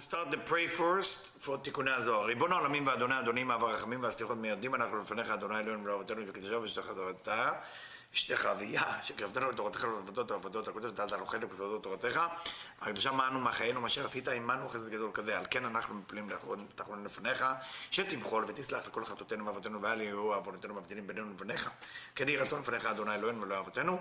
[0.00, 2.24] start the pray first for תיקוני הזוהר.
[2.24, 6.90] ריבון העולמים ואדוני אדונים אב הרחמים והסליחות מיידים אנחנו לפניך אדוני אלוהינו ולאבותינו וקדושה ושתך
[6.94, 7.52] תורתה
[8.14, 12.20] אשתך אביה שקרבתנו לתורתך ולעבודות העבודות הקודש דעת הלוחד ובסודות תורתך.
[12.80, 15.38] הקדושה מענו מחיינו מאשר עשית עמנו חסד גדול כזה.
[15.38, 16.28] על כן אנחנו מפלים
[16.74, 17.44] תחלון לפניך
[17.90, 21.70] שתמחול ותסלח לכל חטאותינו ואבותינו ואל יהיו עוונותינו מבדילים בינינו לבניך.
[22.14, 23.98] כן יהי רצון לפניך אדוני אלוהינו ולאבותינו.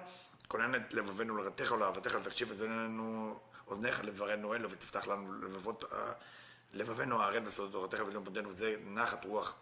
[0.48, 2.58] כונן את לבבינו לרתך ולאהבתך ותקשיב את
[3.70, 5.84] אוזניך לדברנו אלו ותפתח לנו לבבות,
[6.74, 9.56] לבבינו הערל בסודות תורתך ולאום פונדנו זה נחת רוח.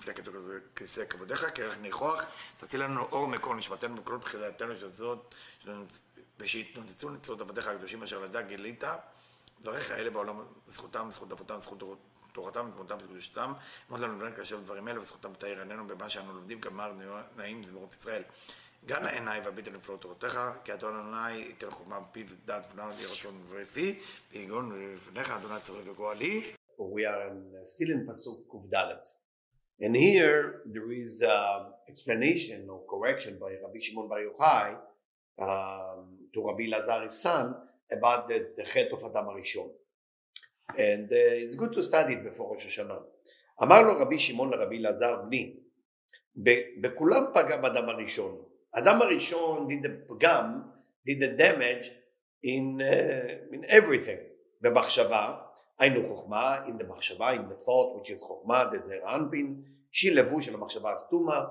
[0.00, 2.24] כתוב כזה כיסא כבודיך, כרך ניחוח,
[2.60, 5.34] תציל לנו אור מקור נשמתנו בכל בחילתנו של זאת,
[6.38, 8.84] ושיתנוצצו נצרות עבדיך הקדושים אשר לדע גילית,
[9.62, 11.82] דבריך אלה בעולם, זכותם, זכות אבותם, זכות
[12.32, 13.52] תורתם, תמותם וקדושתם,
[13.90, 16.92] אמרת לנו כאשר דברים אלה, וזכותם תאיר עינינו במה שאנו לומדים, גמר
[17.36, 18.22] נעים זמירות ישראל.
[18.86, 22.26] גם לעיניי והביט לפלאות תורתך, כי אדון אדוני ייתן חוכמה בפיו
[22.72, 23.98] ונעל יהי רצון ורפי,
[24.32, 26.42] ויגון לפניך אדוני צורך וגואלי.
[26.78, 27.30] We are
[27.64, 28.94] still in פסוק קד.
[29.82, 34.68] And here there is an explanation or correction by Rabbi Shimon Bar Yochai
[35.46, 37.26] um, to Rabbi Lazar his
[37.96, 39.70] about the, the chet of Adam Arishon.
[40.76, 43.02] And uh, it's good to study it before Rosh Hashanah.
[43.62, 45.56] אמר לו רבי שמעון לרבי אלעזר בני,
[46.80, 48.42] בכולם פגע באדם הראשון,
[48.75, 50.63] Adam Arishon did the pagam,
[51.05, 51.91] did the damage
[52.43, 54.19] in, uh, in everything.
[54.61, 55.37] במחשבה,
[55.79, 60.15] היינו חוכמה, in the מחשבה, in the thought, which is חוכמה, the זר אנפין, שהיא
[60.15, 61.45] לבוש של המחשבה הסתומה,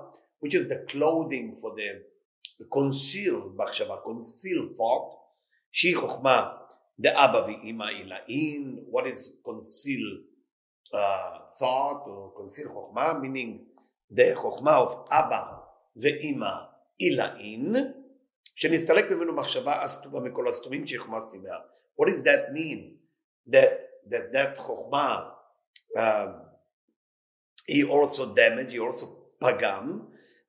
[0.45, 1.89] which is the clothing for the,
[2.59, 5.15] the concealed מחשבה, concealed thought,
[5.71, 6.57] שהיא חוכמה,
[6.99, 10.21] דאבא ואימא עילאין, what is concealed
[10.93, 13.65] uh, thought or concealed חוכמה, meaning
[14.11, 15.43] the חוכמה of אבא
[15.95, 16.68] ואימא
[16.99, 17.75] עילאין,
[18.55, 21.55] שנסתלק ממנו מחשבה אסתומה מכל הסתומים שהחמסתי מה.
[22.01, 22.95] What does that mean?
[23.47, 25.29] That that that חוכמה
[25.97, 26.45] um,
[27.67, 29.05] he also damage, he also
[29.39, 29.99] פגם.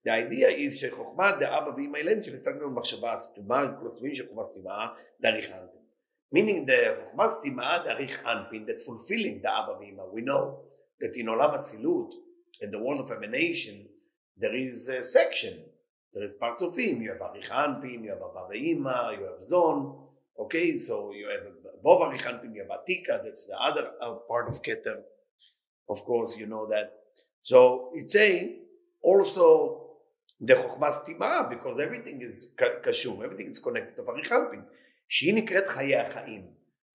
[0.04, 4.86] The idea is שחוכמה דאבא ואמא אילן שנסתלק ממנו מחשבה אסתומה מכל הסתומים שהחמסתי מה,
[5.20, 5.80] דאריך אנפין.
[6.34, 10.02] Meaning the חוכמה סתימה דאריך אנפין, that fulfilling דאבא ואמא.
[10.02, 10.62] We know
[11.02, 12.14] that in עולם אצילות,
[12.62, 13.88] in the world of emanation,
[14.40, 15.69] there is a section
[16.16, 17.02] there is parts of him.
[17.02, 18.82] You have Arichanpin, you have Abba you
[19.30, 19.94] have Zon.
[20.38, 24.62] Okay, so you have above Arichanpin, you have Atika, that's the other uh, part of
[24.62, 25.00] Keter.
[25.88, 26.92] Of course, you know that.
[27.42, 28.60] So it's saying
[29.02, 29.96] also
[30.40, 34.62] the Chokhmah Stima, because everything is kashum, everything is connected to Arichanpin.
[35.08, 36.46] שהיא נקראת חיי החיים.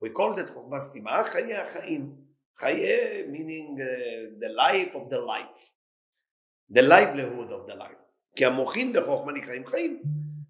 [0.04, 2.16] We call that חוכמה סתימה חיי החיים.
[2.58, 5.72] חיי meaning uh, the life of the life.
[6.70, 8.05] The livelihood of the life.
[8.36, 10.02] כי המוחין דחוכמה נקראים חיים.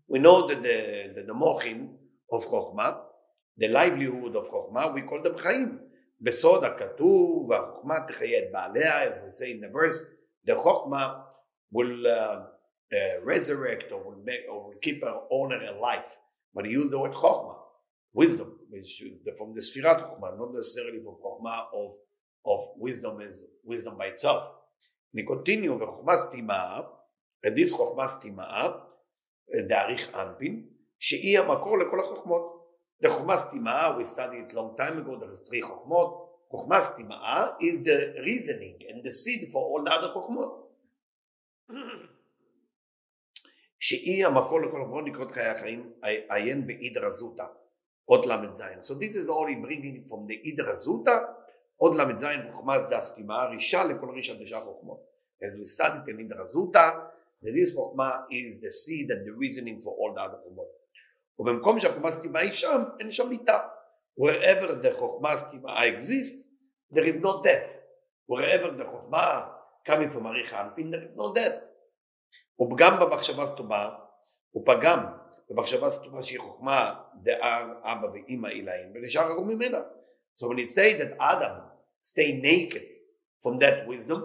[0.10, 1.98] We know that the, the, the מוחין
[2.34, 2.92] of חוכמה,
[3.60, 5.80] the livelihood of חוכמה, we call them חיים.
[6.22, 10.06] בסוד הכתוב, והחוכמה תחיה את בעליה, as we say in the verse,
[10.48, 11.22] the חוכמה
[11.74, 12.12] will uh,
[12.94, 16.18] uh, resurrect or will, make, or will keep her owner alive.
[16.54, 17.56] But he used the word חוכמה,
[18.14, 21.92] wisdom, which is the, from the ספירת חוכמה, not necessarily from חוכמה of,
[22.46, 24.44] of wisdom as wisdom by itself.
[25.16, 26.82] אני continue, וחוכמה סתימה,
[27.45, 28.69] רדיס חוכמה סתימה,
[29.69, 30.67] דאריך אנפין,
[30.99, 32.57] שהיא המקור לכל החוכמות.
[33.05, 36.27] The חוכמה סתימה, we studied it long time ago, there is three חוכמות.
[36.51, 40.67] חוכמה סתימה is the reasoning and the seed for all the other חוכמות.
[43.81, 47.45] שהיא המקור לכל החוכמות נקראות חיי החיים, עיין באידרא זוטא,
[48.05, 48.63] עוד ל"ז.
[48.63, 51.19] So this is all he bringing from the אידרא זוטא,
[51.77, 55.01] עוד ל"ז חוכמה דסתימה, רישה לכל רישה דשא חוכמות.
[55.45, 56.91] As we studied in אידרא זוטא,
[57.46, 60.82] that this חוכמה is the seed and the reasoning for all the other חוכמות.
[61.40, 63.68] ובמקום שהחוכמה הסתימה היא שם, אין שם מיטה.
[64.20, 66.48] wherever the חוכמה הסתימה exists,
[66.94, 67.78] there is no death.
[68.28, 69.48] wherever the חוכמה
[69.88, 71.64] coming from אריך האנפין, there is no death.
[72.62, 73.90] ופגם במחשבה סתומה,
[74.52, 75.06] הוא פגם
[75.50, 76.94] במחשבה סתומה שהיא חוכמה
[77.24, 79.80] דאר אבא ואימא עילאים, ונשאר ערום ממנה.
[80.36, 81.56] So when it say that Adam
[82.00, 82.84] stay naked
[83.44, 84.22] from that wisdom,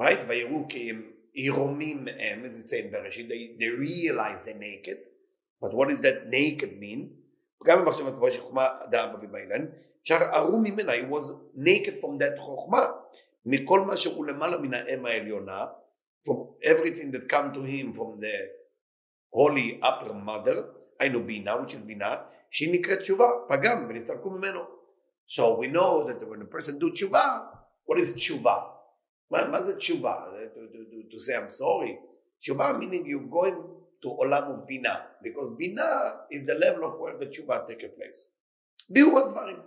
[0.00, 0.20] right?
[0.28, 4.97] ויראו כי הם עירומים it says in בראשית, they, they realize they're naked,
[5.61, 7.09] but what does that naked mean?
[7.65, 9.65] גם במחשבת כמו שחוכמה דאבא ובאילן,
[10.03, 12.85] שערום ממנה, he was naked from that חוכמה,
[13.45, 15.65] מכל מה שהוא למעלה מן האם העליונה,
[16.27, 18.35] from everything that come to him from the
[19.33, 20.63] holy upper mother,
[20.99, 22.15] היינו בינה, which is בינה,
[22.49, 24.59] שהיא נקראת תשובה, פגם, ונסתלקו ממנו.
[25.25, 27.39] So we know that when a person do תשובה,
[27.89, 28.55] what is תשובה?
[29.31, 30.25] מה, מה זה תשובה?
[31.13, 31.97] To, say I'm sorry.
[32.41, 33.55] תשובה meaning you're going
[34.03, 37.99] to עולם of בינה, because בינה is the level of where the תשובה take a
[37.99, 38.29] place.
[38.89, 39.59] ביאור הדברים.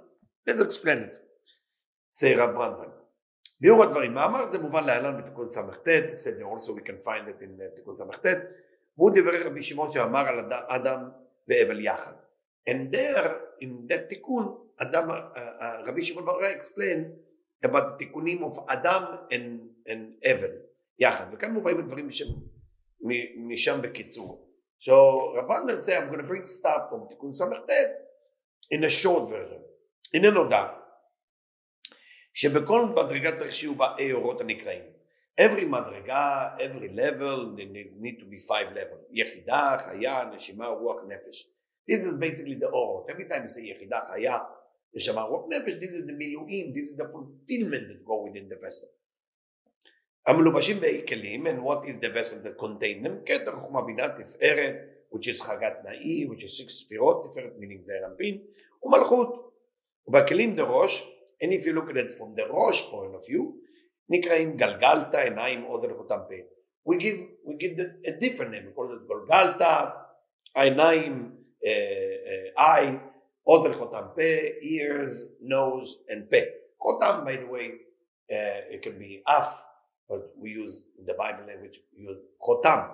[0.51, 1.15] let's explain it.
[2.21, 2.89] say רב ברנדמן.
[3.61, 7.43] ביאור הדברים, מה אמר זה מובן להלן בתיקון ס"ט, said also we can find it
[7.43, 8.27] in uh, תיקון ס"ט,
[8.99, 11.11] והוא דברי רבי שמעון שאמר על אד- אדם
[11.49, 12.13] והבל יחד.
[12.71, 13.29] And there,
[13.63, 17.01] in that תיקון, אדם, uh, uh, רבי שמעון בר יוחאי explain
[17.67, 20.51] about the תיקונים of אדם and, and הבל
[20.99, 22.25] יחד, וכאן מובאים הדברים משם,
[23.37, 24.47] משם בקיצור.
[24.81, 24.93] So
[25.37, 27.45] רבן say I'm going to bring stuff from תיקון ס"ט
[28.75, 29.61] in a short version.
[30.15, 30.67] הנה נודע
[32.35, 34.97] שבכל מדרגה צריך שיהיו בה אורות הנקראים.
[35.41, 37.57] every מדרגה, every level,
[38.01, 38.99] need to be five level.
[39.11, 41.51] יחידה, חיה, נשימה, רוח, נפש.
[41.91, 43.11] This is basically the אורות.
[43.11, 44.39] Every time you say יחידה, חיה,
[44.97, 48.65] נשמה, רוח, נפש, this is the מילואים, this is the fulfillment that go within the
[48.65, 48.89] vessel.
[50.28, 53.26] המלובשים באי כלים, and what is the vessel that contain them?
[53.26, 54.76] כתר חוכמה בינה תפארת,
[55.14, 58.38] which is חגת נאי, which is six ספירות, תפארת meaning זעיר אנפין,
[58.84, 59.52] ומלכות.
[60.08, 61.12] ובכלים דראש,
[61.44, 63.44] and if you look at it from the ראש point of view,
[64.10, 66.36] נקראים גלגלתא, עיניים, אוזן, חותם פה.
[66.90, 69.86] We give, we give the, a different name, we call it גולגלתא,
[70.56, 71.32] עיניים,
[71.64, 72.98] uh, uh, eye,
[73.48, 74.22] אוזן, חותם פה,
[74.62, 76.38] ears, nose, and פה.
[76.80, 77.68] חותם, by the way,
[78.32, 79.65] uh, it can be אף,
[80.10, 82.92] but we use in the Bible language, we use chotam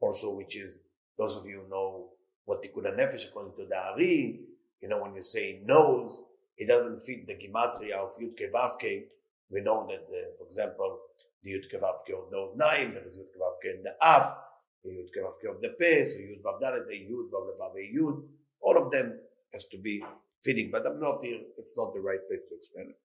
[0.00, 0.82] also, which is,
[1.18, 2.10] those of you who know
[2.44, 4.40] what tikkun nefesh according to the Ari,
[4.80, 6.22] you know, when you say nose,
[6.56, 9.04] it doesn't fit the gematria of Yud Kevavke.
[9.50, 10.98] We know that, uh, for example,
[11.42, 14.36] the Yud Kevavke of those nine, there is Yud Kevavke in the Af,
[14.84, 18.22] the Yud Kevavke of the Pe, so Yud Vav Dalet, the Yud Vav Levav Yud,
[18.60, 19.18] all of them
[19.52, 20.02] has to be
[20.44, 22.98] fitting, but I'm not here, it's not the right place to explain it.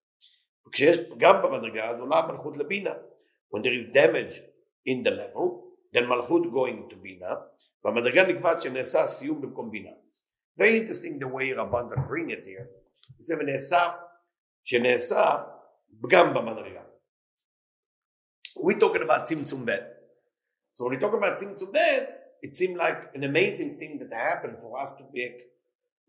[0.67, 2.93] וכשיש פגם במדרגה אז עולה מלכות לבינה.
[3.49, 4.41] When there is damage
[4.85, 5.63] in the level,
[5.93, 7.35] then מלכות going to בינה,
[7.83, 9.91] והמדרגה נקבעת שנעשה סיום במקום בינה.
[10.59, 12.67] Very interesting the way רבן bring it here.
[13.19, 13.91] זה ונעשה,
[14.63, 15.43] שנעשה
[16.01, 16.83] פגם במדרגה.
[18.57, 19.71] We talking about צמצום ב'.
[20.75, 21.77] So when we talk about צמצום ב',
[22.43, 25.37] it seemed like an amazing thing that happened for us to make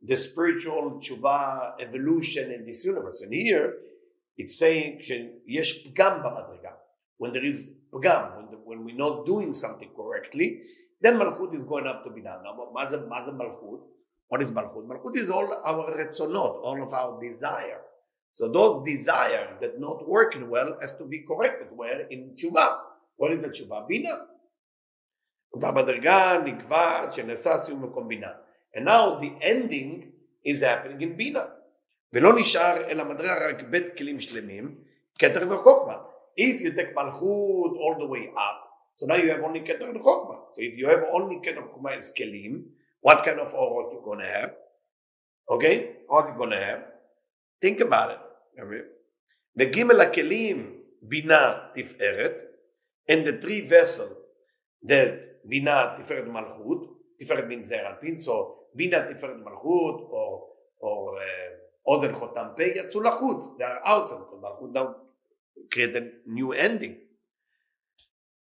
[0.03, 3.21] the spiritual tshuva evolution in this universe.
[3.23, 3.75] And here,
[4.37, 6.58] it's saying שיש פגם במדרגה.
[7.19, 10.63] When there is פגם, when, the, when we're not doing something correctly,
[11.01, 12.43] then מלכות is going up to בינה.
[12.43, 13.95] Now, מה זה, מה זה מלכות?
[14.33, 14.85] What is מלכות?
[14.87, 17.81] מלכות is all our רצונות, all of our desire.
[18.33, 21.69] So those desire that not working well has to be corrected.
[21.71, 22.07] Where?
[22.11, 22.67] In תשובה.
[23.17, 23.81] What is the תשובה?
[23.87, 24.15] בינה.
[25.61, 28.31] והמדרגה נקבעת שנעשה סיום מקום בינה.
[28.77, 30.11] And now the ending
[30.45, 31.45] is happening in בינה.
[32.13, 34.79] ולא נשאר אלא מדרגה רק בית כלים שלמים,
[35.19, 35.97] כתר וחוכמה.
[36.42, 37.22] If you take Malchut
[37.84, 38.64] all the way up,
[38.96, 40.40] so now you have only Keter and Chokhmah.
[40.54, 42.64] So if you have only Keter and Chokhmah as Kelim,
[43.02, 44.52] what kind of Orot you're going to have?
[45.52, 45.98] Okay?
[46.08, 46.84] What you're going to have?
[47.62, 48.86] Think about it.
[49.54, 50.76] The Gimel Kelim
[51.06, 52.36] Bina Tiferet,
[53.10, 54.16] and the three vessels
[54.84, 56.88] that Bina Tiferet Malchut,
[57.22, 60.48] Tiferet bin Zer so Bina Tiferet Malchut, or,
[60.80, 64.96] or, uh, Ozen Chotam Pei, Yatzu Lachutz, they are outside, because Malchut
[65.70, 67.10] create a new ending.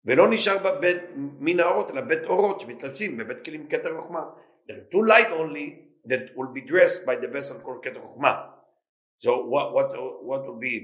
[0.04, 4.24] ולא נשאר בבית מן האורות, אלא בית אורות שמתלבשים בבית כלים כתר חוכמה.
[4.68, 8.50] There is two light only that will be dressed by the vessel called כתר חוכמה.
[9.18, 9.90] So what, what,
[10.22, 10.74] what will be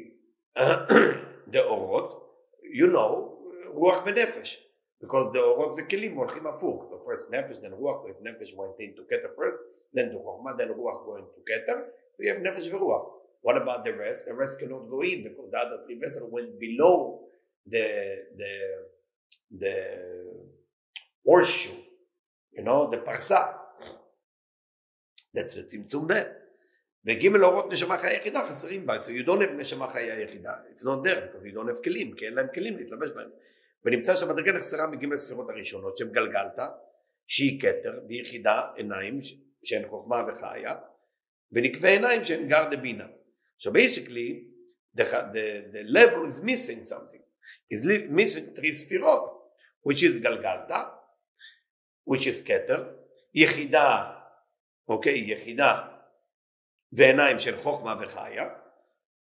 [1.52, 2.22] the אורות?
[2.62, 3.32] You know,
[3.66, 4.68] רוח ונפש.
[5.04, 6.84] Because the אורות וכלים הולכים הפוך.
[6.84, 7.96] So first נפש, then רוח.
[7.96, 9.58] So if נפש went into כתר first,
[9.94, 11.76] then to חוכמה, then רוח going to כתר.
[12.14, 13.21] So you have נפש ורוח.
[13.42, 14.26] What about the rest?
[14.26, 17.20] The rest cannot go in because the other three vessels went below
[17.66, 17.86] the
[18.40, 18.52] the
[19.62, 19.74] the
[21.26, 21.80] horseshoe,
[22.56, 23.40] you know, the parsa.
[25.34, 26.12] That's a צמצום ב'.
[27.06, 30.84] וג' אורות נשמה חיה יחידה חסרים בה, so you don't have נשמה חיה יחידה, it's
[30.84, 33.30] not there because you don't have כלים, כי אין להם כלים להתלבש בהם.
[33.84, 36.66] ונמצא שהמדרגה נחסרה מג' הספירות הראשונות שהן גלגלתא,
[37.26, 39.18] שהיא כתר, ויחידה, עיניים,
[39.64, 40.76] שהן חוכמה וחיה,
[41.52, 43.06] ונקבי עיניים שהן גר דבינה.
[43.62, 44.30] So basically,
[44.92, 47.20] the, the, the level is missing something.
[47.70, 49.30] Is missing three ספירות,
[49.82, 50.82] which is גלגלתא,
[52.04, 52.94] which is כתר,
[53.34, 54.12] יחידה,
[54.88, 55.86] אוקיי, יחידה,
[56.92, 58.48] ועיניים של חוכמה וחיה,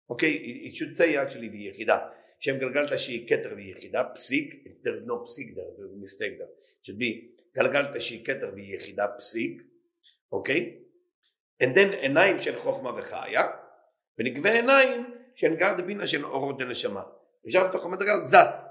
[0.09, 1.99] אוקיי, it should say actually ביחידה,
[2.41, 6.03] שם גלגלתא שהיא כתר ויחידה, פסיק, if there is no פסיק there, there is a
[6.03, 9.63] mistake there, it should be גלגלתא שהיא כתר ויחידה, פסיק,
[10.33, 10.79] אוקיי,
[11.63, 13.43] and then עיניים של חוכמה וחיה,
[14.19, 17.03] ונקבי עיניים שהן גר דבינה של אורות דנשמה.
[17.47, 18.63] ושם בתוך המדרגה זת,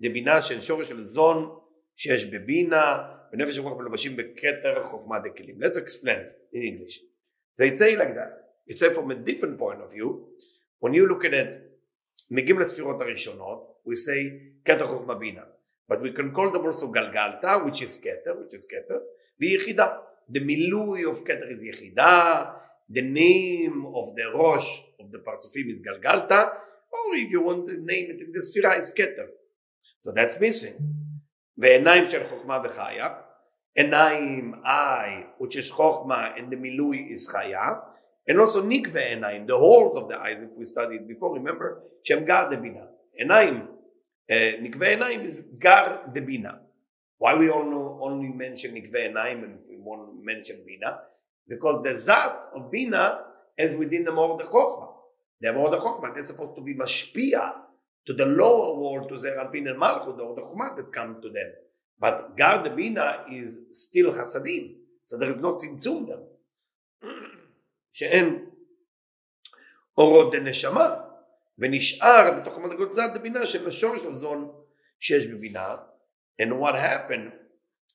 [0.00, 1.58] דבינה של שורש של זון
[1.96, 2.98] שיש בבינה,
[3.32, 5.62] ונפש ורוח מלובשים בכתר חוכמה דקלים.
[5.62, 6.20] Let's explain
[6.52, 6.94] in English.
[7.54, 8.48] So it say like that.
[8.68, 10.08] it's from a different point of view.
[10.78, 11.48] When you look at it,
[12.30, 14.32] מגיעים לספירות הראשונות, we say
[14.64, 15.42] כתר חוכמה בינה.
[15.90, 18.98] But we can call them also גלגלתא, which is כתר, which is כתר,
[19.40, 19.86] ויחידה.
[20.32, 22.44] The מילוי of כתר is יחידה,
[22.89, 26.43] the name of the ראש of the פרצופים is גלגלתא,
[26.91, 29.27] or if you want to name it in the ספירה is כתר.
[29.99, 30.81] So that's missing.
[31.57, 33.09] ועיניים של חוכמה וחיה,
[33.75, 37.79] עיניים I, which is חוכמה and the מילוי is חיה,
[38.29, 42.25] and also nikve enayim, the holes of the eyes, if we studied before, remember, shem
[42.25, 42.87] gar de bina.
[43.21, 43.67] Enayim,
[44.29, 46.61] nikve enayim is gar de bina.
[47.17, 50.99] Why we only, only mention nikve enayim and we won't mention bina?
[51.47, 53.19] Because the zat of bina
[53.57, 54.93] is within the more the chokhmah.
[55.41, 57.53] The more the chokhmah, they're supposed to be mashpia
[58.05, 61.51] to the lower world, to Zerapin and Malchut, or the chokhmah that come to them.
[61.99, 64.75] But gar de bina is still hasadim.
[65.05, 66.19] So there is no tzimtzum them.
[67.91, 68.45] שאין
[69.97, 70.95] אורות דנשמה,
[71.59, 74.51] ונשאר בתוך המדרגות זת הבינה של השורש הזון
[74.99, 75.75] שיש בבינה.
[76.41, 77.31] And what happened,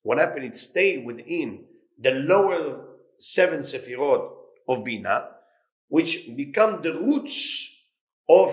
[0.02, 1.64] what happened, it stayed within
[1.98, 2.88] the lower
[3.23, 4.29] seven sefirot
[4.67, 5.29] of Bina,
[5.87, 7.85] which become the roots
[8.29, 8.49] of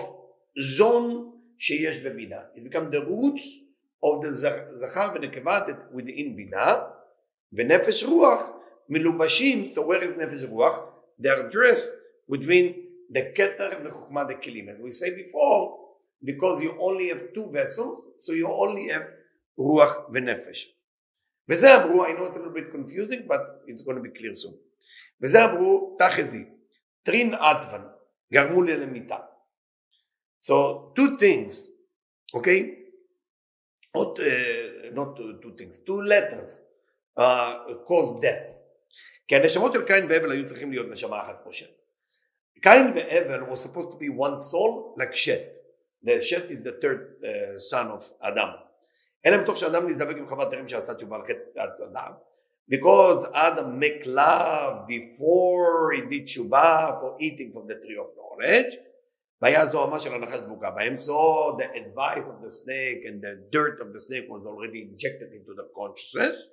[0.59, 2.45] Zon sheyesh Bina.
[2.55, 3.59] It become the roots
[4.03, 6.87] of the zachar v'nekeva within Bina,
[7.53, 8.53] VeNefesh ruach
[8.89, 9.69] milubashim.
[9.69, 10.87] So where is nefesh ruach?
[11.19, 11.91] They are dressed
[12.29, 12.75] between
[13.09, 14.69] the keter and the kelim.
[14.69, 15.77] As we say before,
[16.23, 19.07] because you only have two vessels, so you only have
[19.59, 20.67] ruach VeNefesh.
[21.48, 24.34] וזה אמרו, I know it's a little bit confusing, but it's going to be clear
[24.34, 24.54] soon.
[25.22, 26.44] וזה אמרו, תחזי,
[27.02, 27.88] טרין עטוון,
[28.32, 29.16] גרמו לי למיטה.
[30.40, 31.68] So two things,
[32.34, 32.60] okay?
[33.96, 36.60] Not, uh, not two, two things, two letters
[37.16, 38.52] uh, cause death.
[39.28, 41.70] כי הנשמות של קין והבל היו צריכים להיות נשמה אחת כמו שת.
[42.62, 45.56] קין והבל was supposed to be one soul like שת.
[46.04, 48.48] The שת is the third uh, son of אדם.
[49.26, 52.12] אלא מתוך שאדם נזדבק עם חוות תרים שעשה תשובה על חטא אדם.
[52.68, 58.76] Because Adam make love before he did תשובה for eating from the tree of knowledge.
[59.42, 60.96] והיה זוהמה של הנחש דבוקה בהם.
[60.96, 65.28] So the advice of the snake and the dirt of the snake was already injected
[65.32, 66.48] into the consciousness.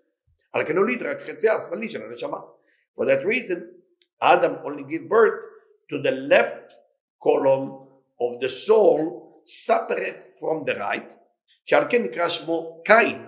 [0.54, 2.38] על כן הוליד רק חציה השמאלי של הנשמה.
[2.96, 3.60] For that reason,
[4.22, 5.40] Adam only gave birth
[5.90, 6.72] to the left
[7.24, 7.70] column
[8.20, 11.12] of the soul separate from the right,
[11.68, 13.26] שעל כן נקרא שמו קין,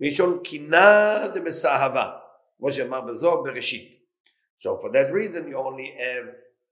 [0.00, 2.12] מלשון קינה דמסאהבה,
[2.58, 3.96] כמו שאמר בזוהר בראשית.
[4.58, 6.26] So for that reason you only have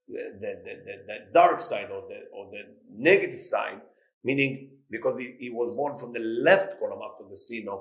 [0.09, 2.63] the, the, the, the, dark side or the, or the
[3.11, 3.81] negative side,
[4.23, 7.81] meaning because he, he was born from the left column after the sin of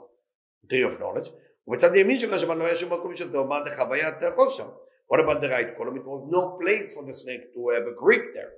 [0.70, 1.30] tree of knowledge,
[1.68, 4.68] ובצד ימין של השבת לא היה שום מקום שזה עומד לחוויה תאכול שם.
[5.12, 5.96] What about the right column?
[5.96, 8.54] It was no place for the snake to have a grip there.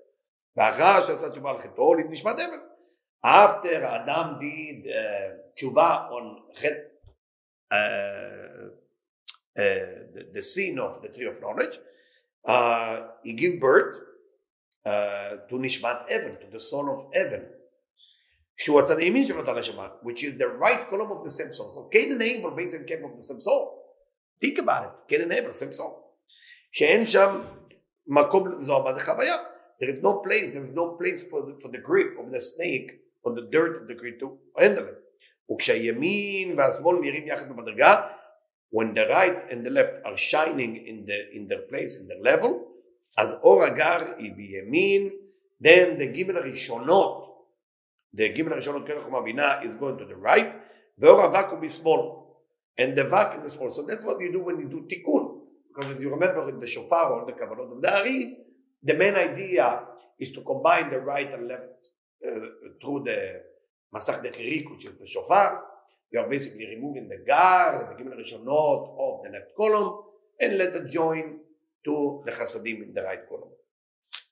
[0.58, 2.60] ואחר שעשה תשובה על חטאו, נשמת אבל.
[3.24, 6.96] After Adam did uh, תשובה on חטא,
[7.74, 7.76] uh,
[9.58, 9.62] uh,
[10.14, 11.80] the, the sin of the tree of knowledge,
[12.48, 13.98] uh, he gave birth
[14.86, 17.56] uh, to נשמת אבל, to the son of Evan.
[18.58, 21.70] שהוא הצד הימין של אותה נשמה, which is the right column of the same soul.
[21.74, 23.82] So Cain and Abel basically came from the same soul.
[24.40, 26.02] Think about it, Cain and Abel, same soul.
[26.72, 27.42] שאין שם
[28.08, 29.36] מקום לזוהמה לחוויה.
[29.80, 32.40] There is no place, there is no place for the, for the grip of the
[32.40, 32.92] snake,
[33.24, 35.02] or the dirt of the grip to handle it.
[35.52, 38.08] וכשהימין והשמאל נראים יחד במדרגה,
[38.72, 42.22] when the right and the left are shining in, the, in their place, in their
[42.22, 42.52] level,
[43.18, 45.10] אז אור הגר היא בימין,
[45.64, 47.26] then the גימל הראשונות
[48.16, 50.52] the גימל הראשונות כן חומה בינה is going to the right,
[50.98, 52.26] ואור אבק הוא בשמאל,
[52.78, 53.70] and the vak in the small.
[53.70, 55.42] So that's what you do when you do tikkun.
[55.68, 58.38] Because as you remember in the shofar or the kavanot of the Ari,
[58.84, 59.82] the main idea
[60.20, 61.88] is to combine the right and left uh,
[62.81, 63.43] through the
[63.95, 65.63] masach dechirik, which is the shofar.
[66.13, 70.03] You are basically removing the gar, the gimel rishonot of the left column,
[70.41, 71.39] and let it join
[71.85, 73.53] to the chasadim in the right column.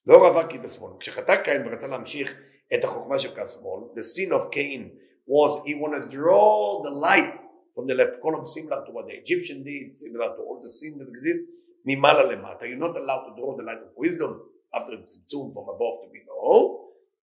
[0.07, 0.93] לאור אבק היא בשמאל.
[1.01, 2.35] כשחטא קין ורצה להמשיך
[2.75, 4.91] את החוכמה של כת שמאל, the sin of Cain
[5.27, 7.35] was he wanted to draw the light
[7.75, 10.99] from the left column similar to what the Egyptian did, similar to all the sin
[10.99, 11.41] that exist,
[11.85, 12.65] ממעלה למטה.
[12.65, 14.33] You're not allowed to draw the light of wisdom
[14.75, 16.78] after צמצום from above to below.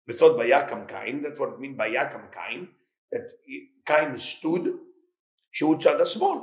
[0.06, 2.66] בסוד ויקם קין, what it means ויקם קין,
[3.84, 4.68] קין stood,
[5.50, 6.38] שהוא צד השמאל.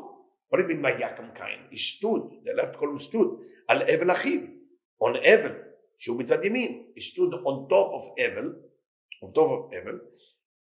[0.54, 1.68] You mean ויקם קין?
[1.72, 3.28] He stood, the left column stood,
[3.68, 4.42] על אבל אחיו,
[5.04, 5.62] on אבל,
[5.98, 6.84] שהוא מצד ימין.
[6.98, 8.54] He stood on top of אבל,
[9.24, 10.00] on top of אבל,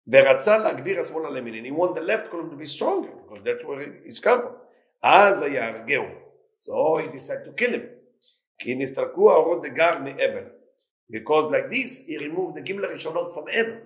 [0.08, 1.66] ורצה להגביר השמאל על ימין.
[1.66, 4.56] And he wanted the left column to be stronger, because that's where he's come from.
[5.02, 6.06] אז יהרגהו.
[6.60, 7.86] So he decided to kill him.
[8.60, 10.48] כי נסתלקו האורות דגר מאבן.
[11.10, 13.82] Because like this, he removed the Gimel Rishonot from Evan.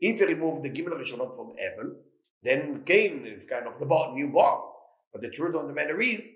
[0.00, 1.96] If he removed the Gimel Rishonot from Evan,
[2.42, 4.70] then Cain is kind of the bo- new boss.
[5.12, 6.28] But the truth of the matter is,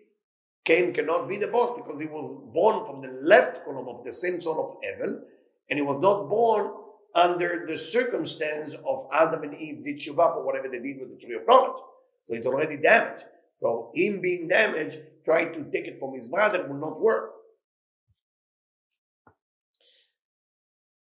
[0.65, 4.13] Cain cannot be the boss because he was born from the left column of the
[4.13, 5.23] same son of Evan,
[5.69, 6.71] and he was not born
[7.15, 11.25] under the circumstance of Adam and Eve did Shuvah for whatever they did with the
[11.25, 11.81] tree of knowledge.
[12.25, 13.25] So it's already damaged.
[13.55, 17.33] So him being damaged, trying to take it from his brother will not work.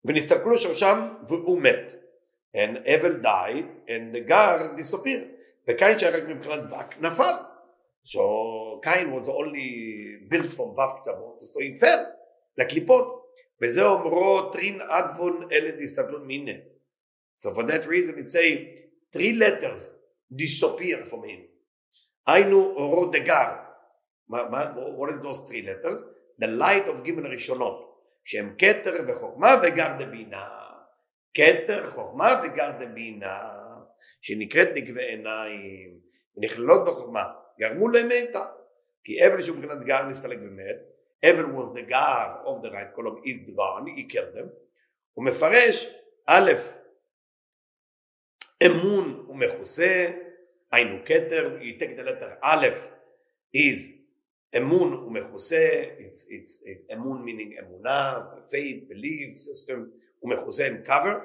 [0.07, 1.93] ונסתכלו לשורשם והוא מת.
[2.57, 5.29] And Evel died, and the gar disappeared.
[5.69, 7.35] וקין שהיה רק מבחינת וק נפל.
[8.05, 8.21] So
[8.83, 9.71] Cain was only
[10.31, 12.05] built from ו' קצוות, so he fell
[12.59, 13.27] לקליפות.
[13.63, 16.53] וזה אומרו טרין אדבון אלה דיסטבלון מינה.
[17.39, 18.69] So for that reason it say
[19.13, 19.95] three letters
[20.33, 21.41] disappear from him.
[22.27, 23.53] היינו אורו דגר.
[24.29, 26.05] what is those three letters?
[26.39, 27.86] The light of גימל ראשונות.
[28.27, 30.49] שהם כתר וחוכמה וגר דבינה.
[31.35, 33.53] כתר, חוכמה וגר דבינה.
[34.21, 35.99] שנקראת נקבי עיניים.
[36.37, 37.25] ונכללות בחוכמה.
[37.61, 38.47] גרמו למתה.
[39.05, 40.77] כי אבל שהוא מבחינת גר נסתלק ומת.
[41.25, 44.49] אבל was the God of the right column is the God, he killed them.
[45.13, 45.95] הוא מפרש,
[46.27, 46.53] א',
[48.67, 50.07] אמון הוא מכוסה,
[50.73, 52.67] היינו כתר, he take the letter א',
[53.57, 53.96] is
[54.58, 58.18] אמון הוא מכוסה, it's, it's, it, אמון meaning אמונה,
[58.50, 59.80] faith, belief system,
[60.20, 61.16] הוא מכוסה עם cover,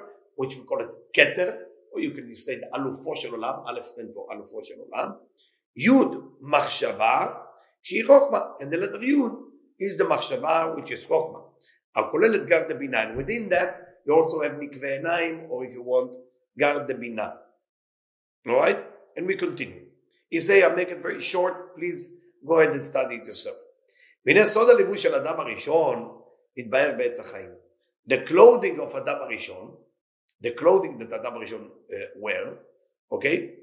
[0.41, 1.51] which we call it כתר,
[1.91, 5.11] or you can say the אלופו של עולם, א' stand for אלופו של עולם,
[5.75, 7.33] י' מחשבה,
[7.83, 9.15] שהיא חוכמה, and the letter י'
[9.83, 11.39] is the מחשבה which is חוכמה.
[11.95, 15.81] הכולל את גר דבינה, and within that you also have מקווה עיניים, or if you
[15.81, 16.15] want,
[16.59, 17.29] גר דבינה.
[18.47, 18.77] Alright?
[19.17, 19.85] And we continue.
[20.29, 22.11] He say, I'll make it very short, please
[22.46, 23.56] Go ahead and study it yourself.
[24.26, 26.22] והנה סוד הליבוש של אדם הראשון
[26.56, 27.50] התבהר בעץ החיים.
[28.10, 29.76] The clothing of אדם הראשון,
[30.44, 32.48] the clothing that אדם הראשון uh, wear,
[33.10, 33.54] אוקיי?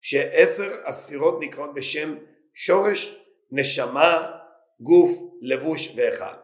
[0.00, 2.16] שעשר הספירות נקראות בשם
[2.54, 3.18] שורש,
[3.50, 4.38] נשמה,
[4.80, 6.34] גוף, לבוש והיכל.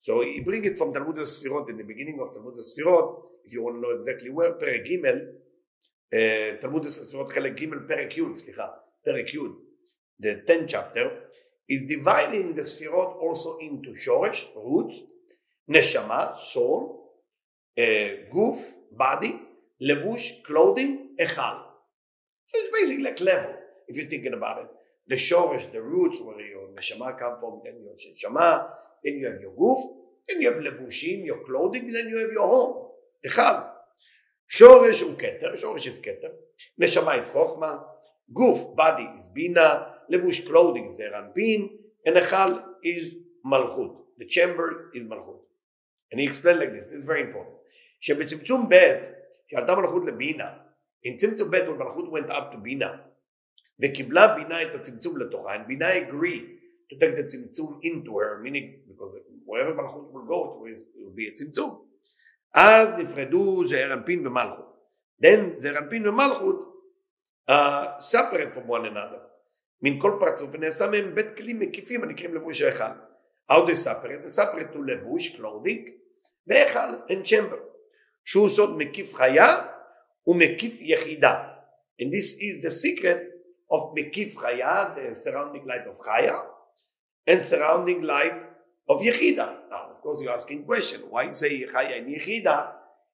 [0.00, 3.60] So he bring it from תלמוד הספירות, in the beginning of תלמוד הספירות, if you
[3.60, 5.04] want to know exactly where, פרק ג',
[6.14, 8.66] uh, תלמוד הספירות חלק ג', פרק י', סליחה,
[9.04, 9.38] פרק י',
[10.20, 11.10] the 10th chapter,
[11.68, 15.04] is dividing the ספירות also into שורש, roots,
[15.68, 17.04] נשמה, soul,
[17.78, 18.58] uh, גוף,
[18.92, 19.32] body,
[19.80, 21.56] לבוש, clothing, היכל.
[22.46, 23.54] So it's basically like level,
[23.88, 24.68] if you're thinking about it.
[25.06, 28.66] The shorish, the roots where your neshama come from, then your neshama,
[29.02, 29.80] then you have your guf,
[30.26, 32.84] then you have levushim, your clothing, then you have your home.
[33.26, 33.60] אחד.
[34.48, 36.32] שורש הוא כתר, שורש is כתר,
[36.78, 37.78] נשמה is חוכמה,
[38.28, 41.68] גוף, body is בינה, לבוש clothing זה רנפין,
[42.06, 44.14] היכל is מלכות.
[44.18, 45.46] The chamber is מלכות.
[46.12, 47.54] And he explained like this, this is very important.
[48.00, 48.74] שבצמצום ב'
[49.48, 50.50] שעלתה מלכות לבינה,
[51.06, 52.96] in צמצום ב' מלכות went up to בינה,
[53.82, 56.40] וקיבלה בינה את הצמצום לתוכה, and בינה agree
[56.92, 61.28] to take the צמצום into her, meaning, because wherever מלכות will go, it will, be
[61.28, 61.84] a צמצום.
[62.54, 64.76] אז נפרדו זעיר אנפין ומלכות.
[65.22, 66.74] Then זעיר אנפין ומלכות
[67.48, 69.20] uh, separate from one another.
[69.83, 72.83] מן כל פרצוף ונעשה מהם בית כלים מקיפים הנקראים לבוש ההיכל.
[73.51, 74.25] How they separate?
[74.25, 75.89] They separate to לבוש, clothing,
[76.47, 77.59] והיכל, and chamber.
[78.25, 79.47] שהוא סוד מקיף חיה
[80.27, 81.43] ומקיף יחידה.
[82.01, 83.19] And this is the secret
[83.73, 86.39] of מקיף חיה, the surrounding light of חיה,
[87.29, 88.35] and surrounding light
[88.91, 89.53] of יחידה.
[89.69, 92.65] Now, of course, you're asking question, why say חיה and יחידה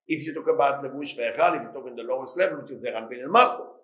[0.08, 2.75] if you talk about לבוש והיכל, if you talk in the lowest level, which is
[2.75, 3.75] זרן בין מלכות.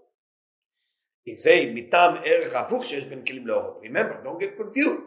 [1.26, 3.82] He say, מטעם ערך ההפוך שיש בין כלים לאורות.
[3.82, 5.02] Remember, don't get confused.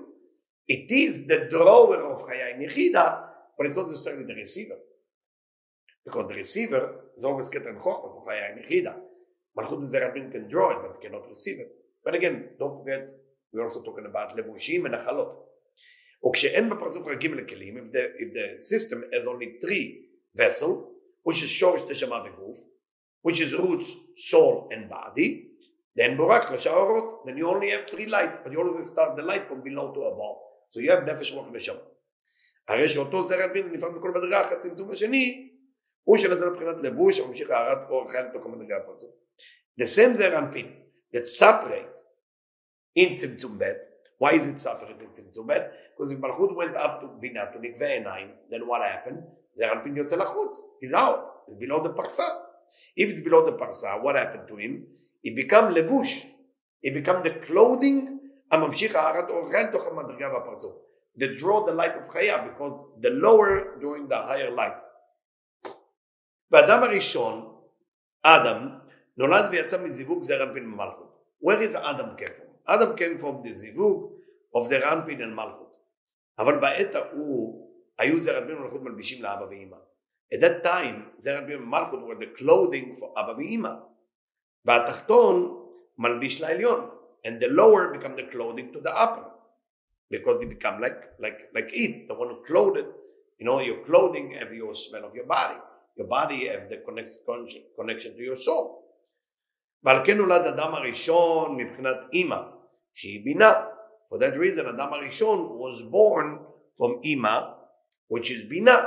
[0.68, 3.22] It is the drawer of and יחידה,
[3.58, 4.78] but it's not necessarily the receiver.
[6.06, 6.84] Because the receiver
[7.18, 8.94] is always כתר חוכמה for חיה and יחידה.
[9.56, 11.70] מלכות זה רבים can draw it, but cannot receive it.
[12.06, 13.02] But again, don't forget,
[13.54, 15.46] we're also talking about לבושים ונחלות.
[16.30, 20.92] וכשאין בפרצוף רגיל לכלים, if the, if the system has only three vessel,
[21.24, 22.58] which is שורש נשמה וגוף,
[23.28, 25.49] which is roots, soul and body,
[26.00, 29.48] then שלושה אורות, then you only have three light, but you always start the light
[29.50, 30.38] from below to above.
[30.70, 31.80] So you have נפש רוח ונשמה.
[32.68, 35.50] הרי שאותו זרע בין נפרד מכל מדרגה אחת צמצום השני,
[36.04, 39.12] הוא שנזל מבחינת לבוש הממשיך הארת אור חי לתוך המדרגה הפרצוף.
[39.82, 40.76] The same זרנפין
[41.16, 42.00] that separate
[43.00, 43.64] in צמצום ב',
[44.24, 45.52] why is it separate in צמצום ב'?
[45.52, 49.22] Because if מלכות went up to בינה, to נקבי עיניים, then what happened?
[49.54, 52.24] זרנפין יוצא לחוץ, he's out, he's below the פרסה.
[53.00, 55.00] If it's below the פרסה, what happened to him?
[55.26, 56.26] He become לבוש,
[56.86, 58.20] he become the clothing
[58.52, 60.90] הממשיך הארת אור חי לתוך המדרגה והפרצוף.
[61.20, 64.78] that draw the light of Chaya because the lower drawing the higher light.
[66.52, 67.56] והאדם הראשון,
[68.24, 68.80] אדם,
[69.18, 71.10] נולד ויצא מזיווג זר אנפין ומלכות.
[71.44, 72.50] Where is Adam came from?
[72.68, 74.12] Adam came from the זיווג
[74.56, 75.76] of זר אנפין and מלכות.
[76.40, 79.78] אבל בעת ההוא היו זר אנפין ומלכות מלבישים לאבא ואימא.
[80.34, 83.70] At that time, זר אנפין ומלכות were the clothing for אבא ואימא.
[84.65, 85.67] והתחתון
[85.99, 86.91] מלביש לעליון.
[87.27, 89.25] And the lower become the clothing to the upper.
[90.11, 92.09] Because they become like, like, like it.
[92.09, 92.87] The one who clothed,
[93.39, 95.59] you know, your clothing have your smell of your body.
[95.97, 97.19] Your body have the connect,
[97.79, 98.85] connection to your soul.
[99.85, 102.37] ועל כן נולד אדם הראשון מבחינת אימא,
[102.95, 103.53] שהיא בינה.
[104.09, 106.39] For that reason, אדם הראשון was born
[106.79, 107.41] from אימא,
[108.13, 108.85] which is בינה.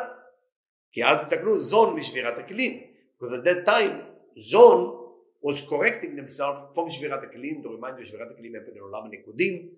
[0.91, 2.84] כי אז תתקנו זון משבירת הכלים.
[3.17, 3.93] Because at that time,
[4.38, 5.00] זון
[5.42, 7.62] was correcting themselves from Shvirat Akilim.
[7.62, 9.68] To remind you, Shvirat Akilim happened in Olam Nekudim.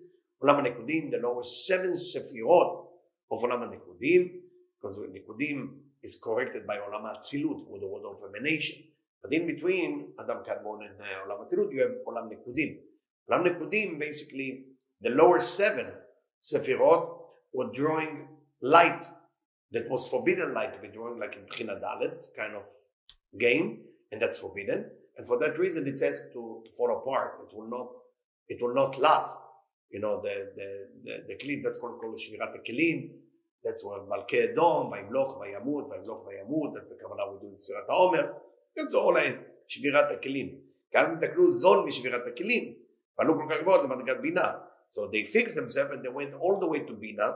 [0.43, 2.85] Olam Nekudim, the lower seven Sefirot
[3.31, 4.29] of Olam Nekudim,
[4.79, 5.69] because Nekudim
[6.03, 8.77] is corrected by Olam Atzilut, or the world of emanation.
[9.23, 12.77] But in between Adam Kadmon and uh, Olam Atzilut, you have Olam Nekudim.
[13.31, 14.65] Olam Nekudim, basically,
[15.01, 15.87] the lower seven
[16.43, 17.09] Sefirot
[17.53, 18.27] were drawing
[18.61, 19.03] light
[19.71, 22.65] that was forbidden light to be drawing, like in Bchina Dalet kind of
[23.39, 23.79] game,
[24.11, 24.85] and that's forbidden.
[25.16, 27.40] And for that reason, it says to fall apart.
[27.46, 27.88] It will not,
[28.48, 29.36] it will not last.
[29.90, 33.10] You know, the, the, the, the kli, that's called, called Shvirat HaKelim.
[33.62, 36.74] That's what Malkei Edom, Vayimloch, Vayamut, Vayimloch, Vayamut.
[36.74, 38.30] That's the Kavanah we do in Sfirat HaOmer.
[38.76, 40.58] That's all in Shvirat HaKelim.
[40.92, 42.74] כאן תתקנו זול משבירת הכלים,
[43.18, 44.52] ועלו כל כך גבוהות למדרגת בינה.
[44.88, 47.30] So they fixed themselves and they went all the way to בינה,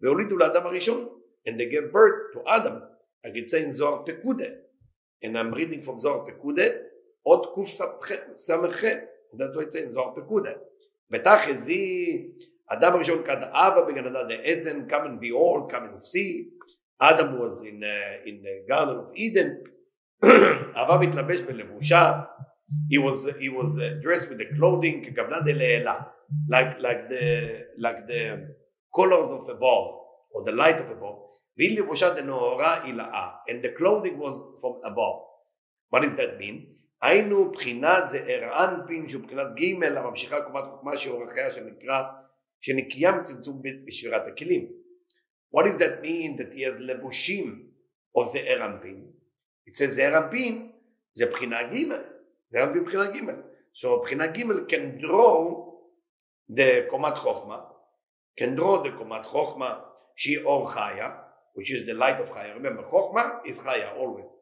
[0.00, 1.08] והולידו לאדם הראשון,
[1.48, 2.82] and they gave birth to Adam.
[3.24, 4.48] I could say in Zohar Pekude,
[5.22, 6.66] and I'm reading from Zohar Pekude,
[7.22, 8.10] עוד קס"ח,
[9.38, 10.50] that's what it says, זוהר פקודה.
[11.10, 12.28] בתכל'ס היא,
[12.68, 16.48] אדם הראשון כד אבה בגן עדן עדן, come and behold, come and see.
[17.00, 19.50] Adam was in, uh, in the garden of Eden,
[20.74, 22.20] אבה מתלבש בלבושה,
[22.90, 26.00] he was, he was uh, dressed with the clothing ככוונה דלעילה,
[26.50, 28.54] like, like, the, like the
[28.96, 29.88] colors of above,
[30.32, 31.18] or the light of above,
[31.58, 35.20] והיא לבושה דנאורה הילאה, and the clothing was from above.
[35.90, 36.76] What does that mean?
[37.01, 42.03] היינו בחינת זעיר אנפין שהוא בחינת ג' הממשיכה קומת חוכמה שאורכיה שנקרא
[42.61, 44.71] שנקייה מצמצום בית ושבירת הכלים.
[45.55, 47.69] What does that mean that he has לבושים
[48.17, 49.11] of זעיר אנפין?
[49.69, 50.71] Says זעיר אנפין
[51.13, 51.87] זה בחינה ג'
[52.51, 55.71] זעיר אנפין בחינה ג' So בחינה ג' can draw
[56.57, 57.61] the קומת חוכמה
[58.39, 59.79] can draw the קומת חוכמה
[60.15, 61.09] שהיא אור חיה
[61.57, 64.33] which is the light of חיה remember חוכמה is חיה always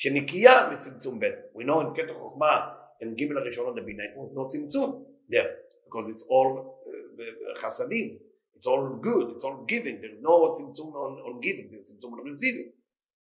[0.00, 1.24] שנקייה מצמצום ב'.
[1.54, 2.60] We know in קטע חוכמה
[3.04, 5.04] in גימל הראשונות לבינה it was no צמצום.
[5.30, 5.48] There
[5.86, 8.18] because it's all uh, חסדים.
[8.56, 10.00] It's all good it's all giving.
[10.00, 12.70] There is no צמצום on, on giving there is צמצום on receiving.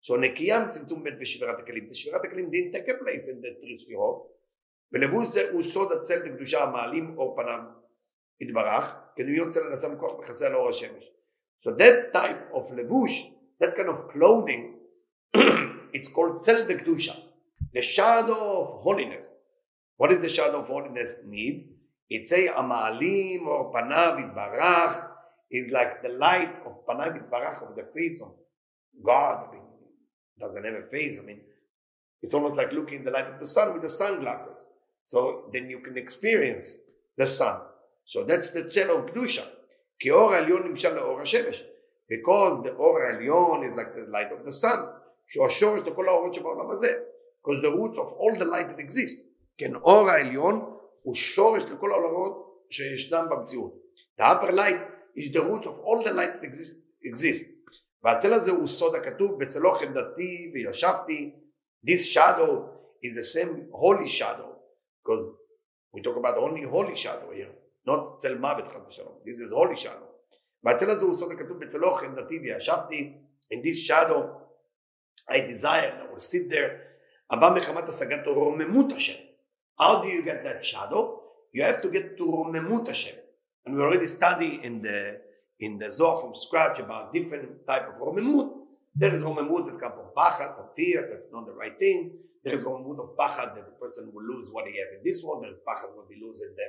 [0.03, 1.89] So נקייה מצמצום ב' ושבירת הכלים.
[1.93, 4.33] שבירת הכלים didn't take a place in the three ספירות.
[4.93, 7.61] ולבוש זה הוא סוד הצל לקדושה המעלים אור פניו
[8.41, 11.13] יתברך כדמיון צל הנשא מכוח מכסה על אור השמש.
[11.65, 14.83] So that type of לבוש that kind of clothing
[15.93, 17.17] it's called de Kedusha,
[17.73, 19.39] the shadow of holiness.
[19.97, 21.69] What does the shadow of holiness need?
[22.09, 25.09] It's a amalim or panav itbarach
[25.51, 28.35] is like the light of panav itbarach of the face of
[29.05, 29.49] God.
[29.49, 29.63] I mean,
[30.41, 31.19] doesn't have a face.
[31.23, 31.41] I mean,
[32.21, 34.67] it's almost like looking in the light of the sun with the sunglasses.
[35.05, 36.79] So then you can experience
[37.17, 37.61] the sun.
[38.05, 39.47] So that's the tzel of kedusha.
[39.99, 40.47] Because
[42.63, 44.87] the or elyon is like the light of the sun.
[45.33, 46.89] שהוא השורש לכל האורות שבעולם הזה.
[47.43, 49.27] because the roots of all the light that exists.
[49.59, 53.75] כן, אור העליון הוא שורש לכל האורות שישנם במציאות.
[54.21, 54.81] The upper light
[55.19, 56.75] is the roots of all the light that exist.
[57.05, 57.45] exist.
[58.05, 61.35] והצל הזה הוא סוד הכתוב, בצלו חמדתי וישבתי.
[61.87, 62.51] This shadow
[63.05, 64.51] is the same holy shadow,
[65.01, 65.25] because
[65.95, 67.53] we talk about only holy shadow here,
[67.89, 69.19] not צל מוות חד ושלום.
[69.25, 70.07] This is holy shadow.
[70.65, 73.13] והצל הזה הוא סוד הכתוב, בצלו חמדתי וישבתי.
[73.55, 74.42] In this shadow
[75.30, 76.88] I desire and I will sit there.
[77.32, 79.20] הבא מחמת השגת רוממות השם.
[79.80, 81.22] How do you get that shadow?
[81.54, 83.18] You have to get to רוממות השם.
[83.66, 85.20] And we already study in the
[85.60, 88.54] in the Zohar from scratch about different type of רוממות.
[88.96, 92.12] There is רוממות that comes from pachad, from fear, that's not the right thing.
[92.44, 95.22] There is רוממות of pachad that the person will lose what he have in this
[95.24, 95.44] world.
[95.44, 96.68] There is pachad what he lose in the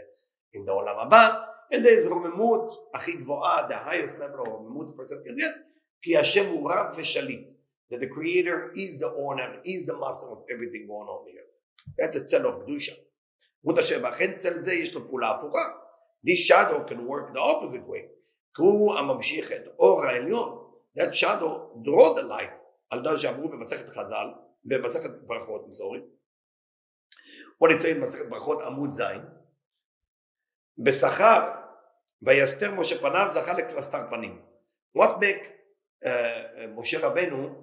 [0.59, 1.45] in the עולם הבא.
[1.73, 5.55] And there is רוממות הכי גבוהה, the highest level of רוממות a person can get,
[6.03, 7.52] כי השם הוא רב ושליט
[7.94, 11.46] that the creator is the owner, is the master of everything going on here.
[11.98, 12.96] That's a tzel of Kedusha.
[16.24, 18.06] This shadow can work the opposite way.
[18.56, 20.60] כי הוא הממשיך את אור העליון.
[20.98, 22.54] That shadow draw the light.
[22.90, 24.28] על דעת שאמרו במסכת חז"ל,
[24.66, 25.66] במסכת ברכות.
[27.64, 29.04] What it say במסכת ברכות עמוד ז',
[30.78, 31.52] בשכר
[32.22, 34.42] ויסתר משה פניו זכה לקלסתר פנים.
[34.98, 37.63] What make uh, uh, משה רבנו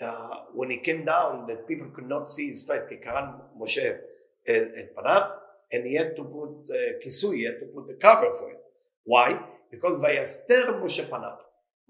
[0.00, 3.24] uh, when he came down that people could not see his face כי קרן
[3.56, 5.22] משה את, את פניו
[5.72, 8.60] and he had to put uh, כיסוי, he had to put the cover for it.
[9.04, 9.38] Why?
[9.70, 11.36] Because ויסתר משה פניו.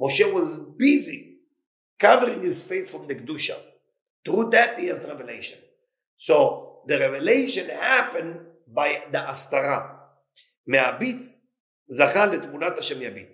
[0.01, 1.39] Moshe was busy
[1.99, 3.57] covering his face from the Kedusha.
[4.25, 5.59] Through that he has revelation.
[6.17, 10.01] So the revelation happened by the Astara.
[10.67, 11.23] מהביט
[11.89, 13.29] זכה לתמונת השם יביט.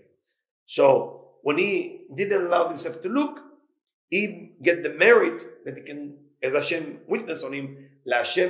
[0.66, 3.43] So when he didn't allow himself to look,
[4.09, 8.49] he get the merit that he can, as Hashem witness on him, להשם,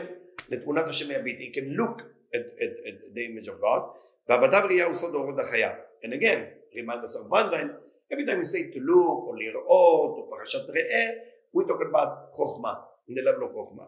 [0.49, 1.39] לתמונת השם יביט.
[1.39, 2.01] He can look
[2.33, 3.81] at, at, at the image of God.
[4.29, 5.75] והבדיו ראייה הוא סוד אורות החיה.
[6.03, 6.39] And again,
[6.73, 7.71] remind us of time,
[8.11, 11.09] every time we say to look, or לראות, או פרשת ראה,
[11.55, 12.73] we talk about חוכמה,
[13.09, 13.83] in the level of חוכמה.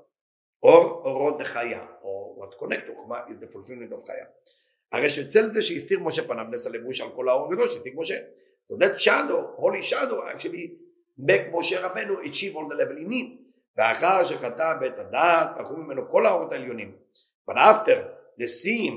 [0.66, 4.26] or אורות החיה, or what connect חוכמה is the fulfillment of חיה.
[4.92, 8.18] הרי שצל זה שהסתיר משה פניו נס הלבוש על כל האור הגדול שהסתיר משה.
[8.72, 10.87] So that shadow, holy shadow actually
[11.53, 13.39] משה רבנו achieve all the level he need.
[13.77, 16.93] ואחר שחטא בעץ הדעת, פרחו ממנו כל האורות העליונים.
[17.51, 17.97] But after
[18.39, 18.93] the sin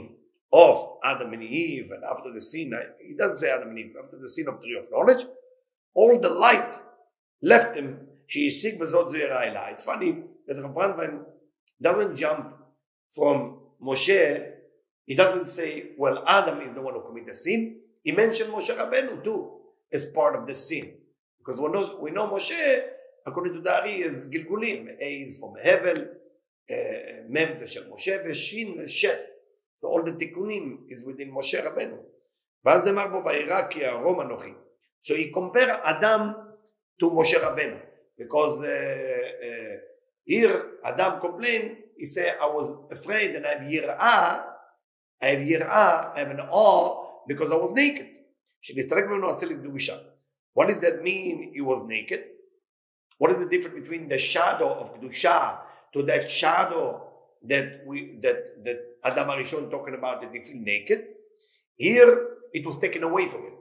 [0.53, 2.73] of Adam and Eve, and after the sin,
[3.07, 5.25] he doesn't say Adam and Eve, after the sin of tree of knowledge,
[5.93, 6.79] all the light
[7.41, 9.73] left him, שהשיג בזאת זוהרה אליי.
[9.73, 11.25] It's funny that Rav Brandwein
[11.81, 12.53] doesn't jump
[13.15, 14.55] from Moshe
[15.05, 17.77] he doesn't say, well, Adam is the one who committed the sin.
[18.03, 19.51] He mentioned Moshe Rabbeinu too
[19.93, 20.97] as part of the sin.
[21.49, 22.81] Because we know, we know Moshe,
[23.25, 24.87] according to the Ari, is Gilgulim.
[24.99, 26.07] A is from Hevel,
[26.69, 29.19] uh, Mem זה של משה, ושין שת.
[29.77, 31.97] So all the תיקונים is within Moshe Rabbeinu.
[32.65, 34.53] ואז נאמר בו, וירא כי ארום אנוכי.
[35.01, 36.35] So he compare Adam
[36.99, 37.79] to Moshe Rabbeinu.
[38.17, 39.75] Because uh, uh,
[40.23, 44.41] here Adam complained, he said, I was afraid and I have יראה
[45.21, 48.05] I have יראה, I have an awe because I was naked.
[48.61, 49.97] שנסתרק ממנו הצל לקדושה.
[50.53, 52.23] What does that mean he was naked?
[53.17, 55.57] What is the difference between the shadow of Kedusha
[55.93, 57.01] to that shadow
[57.43, 61.01] that we that that Adam Arishon talking about that he feel naked?
[61.75, 63.53] Here it was taken away from him.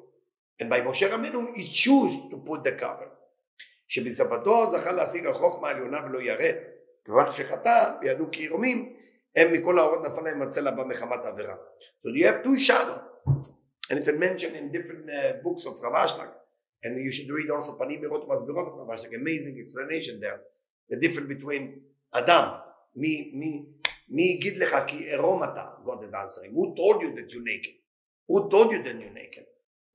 [0.60, 3.10] And by Moshe Rabbeinu he chose to put the cover.
[3.88, 6.54] שבסבתו זכה להשיג החוכמה העליונה ולא ירד.
[7.04, 8.96] כיוון שחטא וידעו כי ירומים
[9.36, 11.54] הם מכל האורות נפל להם הצל הבא מחמת עבירה.
[12.02, 13.00] So you have two shadow.
[13.90, 16.30] And it's mentioned in different uh, books of Rav Ashlag.
[16.83, 20.39] and you should read also Panim Berot Masberot of Rav an amazing explanation there.
[20.89, 21.81] The difference between
[22.13, 22.53] Adam,
[22.95, 23.67] me, me,
[24.09, 26.53] me gid lecha ki God is answering.
[26.53, 27.73] Who told you that you're naked?
[28.27, 29.45] Who told you that you're naked?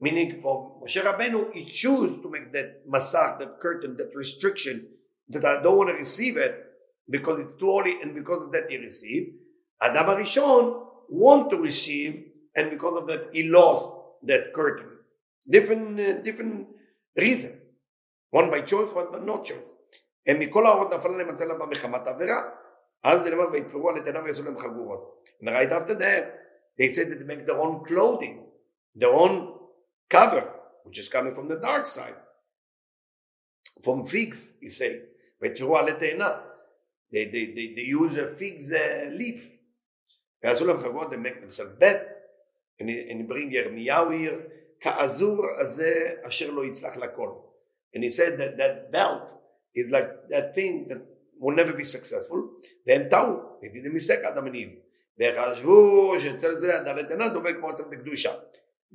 [0.00, 4.88] Meaning for Moshe Rabbeinu, he chose to make that masach, that curtain, that restriction,
[5.28, 6.54] that I don't want to receive it
[7.08, 9.36] because it's too holy and because of that he received.
[9.80, 13.90] Adam Arishon want to receive and because of that he lost
[14.24, 14.88] that curtain.
[15.48, 16.68] Different, uh, different
[17.17, 17.59] reason.
[18.31, 19.73] one by choice, one by not choice.
[20.27, 22.49] הם מכל האורות נפל עליהם הצל הבא מחמת עבירה.
[23.03, 25.23] אז זה נאמר ויתפרו על איתנם ויעשו להם חגורות.
[25.41, 26.23] And right after that,
[26.77, 28.45] they said that they make their own clothing,
[28.95, 29.53] their own
[30.09, 30.43] cover,
[30.85, 32.19] which is coming from the dark side.
[33.83, 34.99] From figs, he say.
[35.41, 36.41] ויתפרו עלי תאנה.
[37.11, 39.59] They, they, they, they use a fig's uh, leaf.
[40.43, 41.97] ועשו להם חגורות, they make themselves bed.
[42.81, 44.41] אני bring ירמיהו here,
[44.81, 47.29] כעזור הזה אשר לא יצלח לכל.
[47.95, 49.33] And he said that that belt
[49.75, 51.01] is like that thing that
[51.39, 52.37] will never be successful.
[52.87, 54.69] והם טעו, they did a mistake, אדם וניב.
[55.19, 58.35] וחשבו שאצל זה הדלת עינה דומה כמו אצל הקדושה.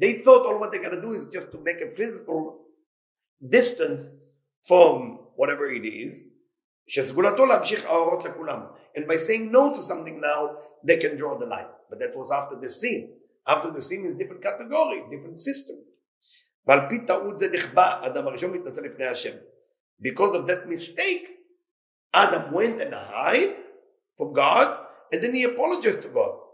[0.00, 2.40] They thought all what they gotta do is just to make a physical
[3.40, 4.10] distance
[4.68, 6.24] from whatever it is,
[6.86, 8.60] שסגולתו להמשיך האורות לכולם.
[8.96, 10.56] And by saying no to something now,
[10.86, 11.70] they can draw the line.
[11.90, 13.10] But that was after the sin.
[13.48, 15.76] After the sin is different category, different system.
[16.66, 19.36] ועל פי טעות זה נכבה, אדם הראשון מתנצל לפני השם.
[20.00, 21.28] Because of that mistake,
[22.14, 23.50] Adam went and hid
[24.16, 24.68] from God,
[25.12, 26.44] and then he apologized to God.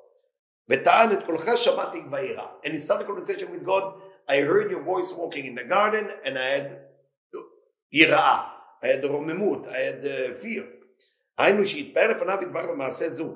[0.69, 2.47] וטען את קולך שמעתי וירא.
[2.65, 3.85] And he started a conversation with God,
[4.29, 6.71] I heard your voice walking in the garden, and I had
[7.93, 8.39] יראה.
[8.83, 10.65] I had רוממות, I had uh, fear.
[11.39, 13.35] היינו שהתפאר לפניו יתברך במעשה זו.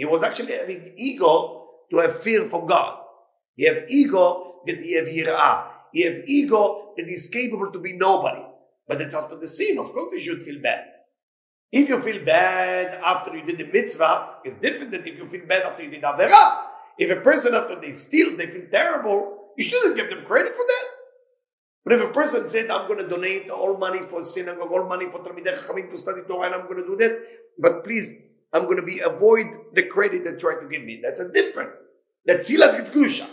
[0.00, 1.59] He was actually having ego
[1.91, 2.99] to have fear for God.
[3.55, 5.67] He have ego that he have yirah.
[5.93, 8.41] He have ego that he's capable to be nobody.
[8.87, 9.77] But that's after the sin.
[9.77, 10.85] Of course, you should feel bad.
[11.71, 15.45] If you feel bad after you did the mitzvah, it's different than if you feel
[15.45, 16.63] bad after you did avera.
[16.97, 20.65] If a person after they steal, they feel terrible, You shouldn't give them credit for
[20.65, 20.85] that.
[21.83, 25.09] But if a person said, I'm going to donate all money for synagogue, all money
[25.09, 27.19] for Talmidei Chachamim to study Torah, and I'm going to do that,
[27.57, 28.13] but please,
[28.53, 30.99] I'm going to be avoid the credit they try to give me.
[31.03, 31.71] That's a different.
[32.25, 33.27] That's Tzilat Kedusha.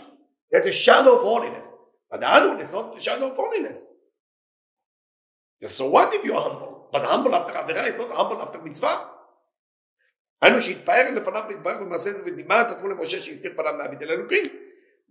[0.51, 1.71] That's a shadow of holiness.
[2.09, 3.85] But the other one is not the shadow of holiness.
[5.67, 6.87] So what if you're humble?
[6.91, 9.05] But humble after Avera is not humble after mitzvah.
[10.41, 14.43] היינו שהתפאר לפניו להתברך במעשה זה ודימה כתבו למשה שהסתיר פניו מהביט אל אלוקים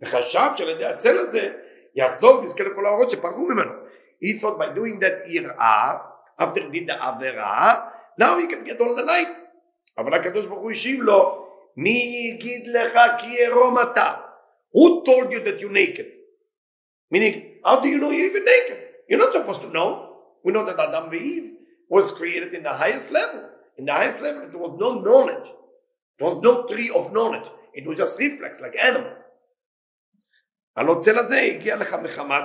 [0.01, 1.53] וחשב שעל ידי הצל הזה
[1.95, 3.71] יחזור ויזכה לכל האורות שפרחו ממנו.
[4.23, 5.97] He thought by doing that יראה
[6.41, 7.89] after he did the עבירה
[8.21, 9.39] now he can get all the light
[9.97, 14.14] אבל הקדוש ברוך הוא השיב לו מי יגיד לך כי עירום אתה
[14.76, 16.06] Who told you that you're naked?
[17.10, 18.78] Meaning, how do you know you're even naked?
[19.08, 19.88] You're not supposed to know.
[20.44, 21.52] We know that Adam and Eve
[21.88, 23.50] was created in the highest level.
[23.78, 25.48] In the highest level, there was no knowledge.
[26.18, 27.48] There was no tree of knowledge.
[27.72, 29.12] It was just reflex, like animal.
[30.76, 32.44] הלא צל הזה הגיע לך מחמת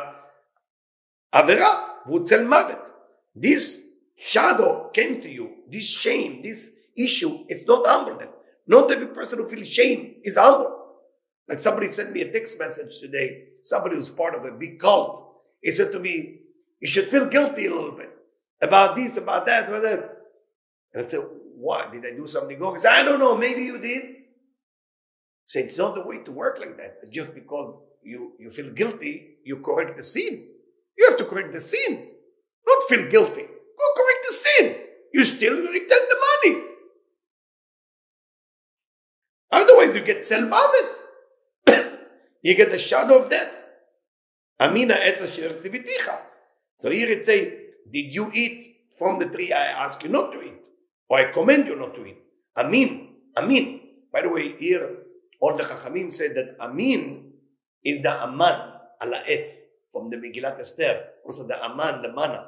[1.32, 2.90] עבירה, והוא צל מוות.
[3.38, 3.82] This
[4.18, 8.34] shadow came to you, this shame, this issue, it's not humbleness.
[8.67, 10.75] Not every person who feels shame is humble.
[11.49, 15.25] Like somebody sent me a text message today, somebody who's part of a big cult.
[15.63, 16.41] He said to me,
[16.81, 18.11] You should feel guilty a little bit
[18.63, 20.17] about this, about that, about that.
[20.93, 21.21] And I said,
[21.57, 21.93] What?
[21.93, 22.75] Did I do something wrong?
[22.75, 24.05] He said, I don't know, maybe you did.
[25.47, 27.13] Say it's not the way to work like that.
[27.13, 30.49] Just because you, you feel guilty, you correct the sin.
[30.97, 32.09] You have to correct the sin,
[32.67, 33.43] not feel guilty.
[33.43, 34.77] Go correct the sin.
[35.13, 36.65] You still return the money.
[39.55, 40.91] Otherwise, you get selmavet.
[42.43, 43.53] you get the shadow of death.
[44.59, 46.19] Amina etza shirastiviticha.
[46.79, 47.55] So here it say,
[47.91, 50.59] did you eat from the tree I ask you not to eat?
[51.09, 52.19] Or I command you not to eat?
[52.57, 53.15] Amin.
[53.37, 53.81] Amin.
[54.13, 54.97] By the way, here,
[55.41, 57.33] all the Chachamim said that Amin
[57.85, 58.59] is the Aman
[59.03, 59.61] ala etz
[59.93, 61.05] from the Megillat Esther.
[61.25, 62.47] Also the Aman, the manna.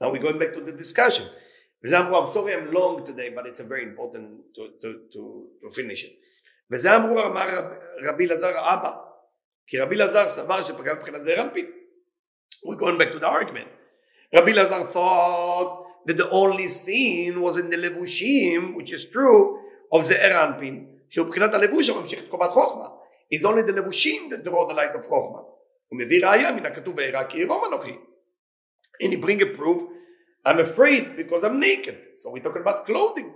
[0.00, 1.26] Now we're going back to the discussion.
[1.82, 5.46] For example, I'm sorry I'm long today, but it's a very important to, to, to,
[5.62, 6.12] to finish it.
[6.70, 7.48] וזה אמרו אמר
[8.04, 8.92] רבי אלעזר האבא,
[9.66, 11.66] כי רבי אלעזר סבר שפגע מבחינת זעיר אנפין.
[12.64, 13.68] We're going back to the argument.
[14.34, 19.58] Rabbi Lazar thought that the only sin was in the levushim, which is true,
[19.92, 22.88] of the Eranpin, שהוא מבחינת הלבוש הממשיך את קומת חוכמה.
[23.34, 25.38] It's only the levushim that draw the light of חוכמה.
[25.88, 27.96] הוא מביא ראיה מן הכתוב וארא כי ירום אנוכי.
[29.02, 29.82] And he bring a proof,
[30.45, 31.97] I'm afraid because I'm naked.
[32.15, 33.33] So we're talking about clothing.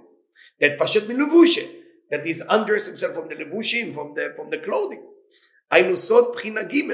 [0.59, 1.65] That pashet min levushe.
[2.09, 5.01] That he's undressed himself from the levushim, from the, from the clothing.
[5.71, 6.91] היינו סוד בחינה ג'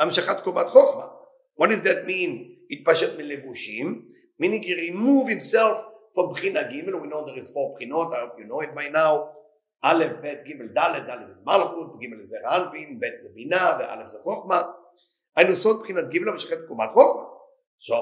[0.00, 1.06] המשכת קומת חוכמה.
[1.60, 2.52] What does that mean?
[2.70, 4.02] התפשט מלבושים,
[4.42, 5.78] meaning he remove himself
[6.14, 8.88] from בחינה ג' we know there is four בחינות, I hope you know it by
[8.88, 9.12] now,
[9.82, 14.18] א', ב', ג', ד', ד' זה מלכות, ג' זה רנפין, ב' זה בינה, וא' זה
[14.22, 14.62] חוכמה.
[15.36, 17.22] היינו סוד בחינת ג' המשכת קומת חוכמה.
[17.80, 17.96] So,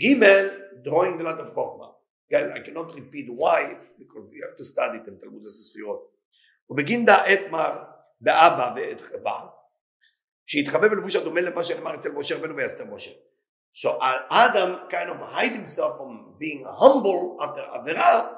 [0.00, 1.94] ג' drawing the light of חוכמה.
[2.30, 6.10] Guys, I cannot repeat why, because you have to study it in תלמוד הספירות.
[6.70, 7.82] ובגין דא אתמר
[8.20, 9.46] באבא ואת חבר,
[10.46, 13.10] שהתחבא בלבוש הדומה למה שנאמר אצל משה רבנו ויסתר משה.
[13.76, 13.98] So
[14.30, 18.30] Adam kind of hide himself from being humble after Avera,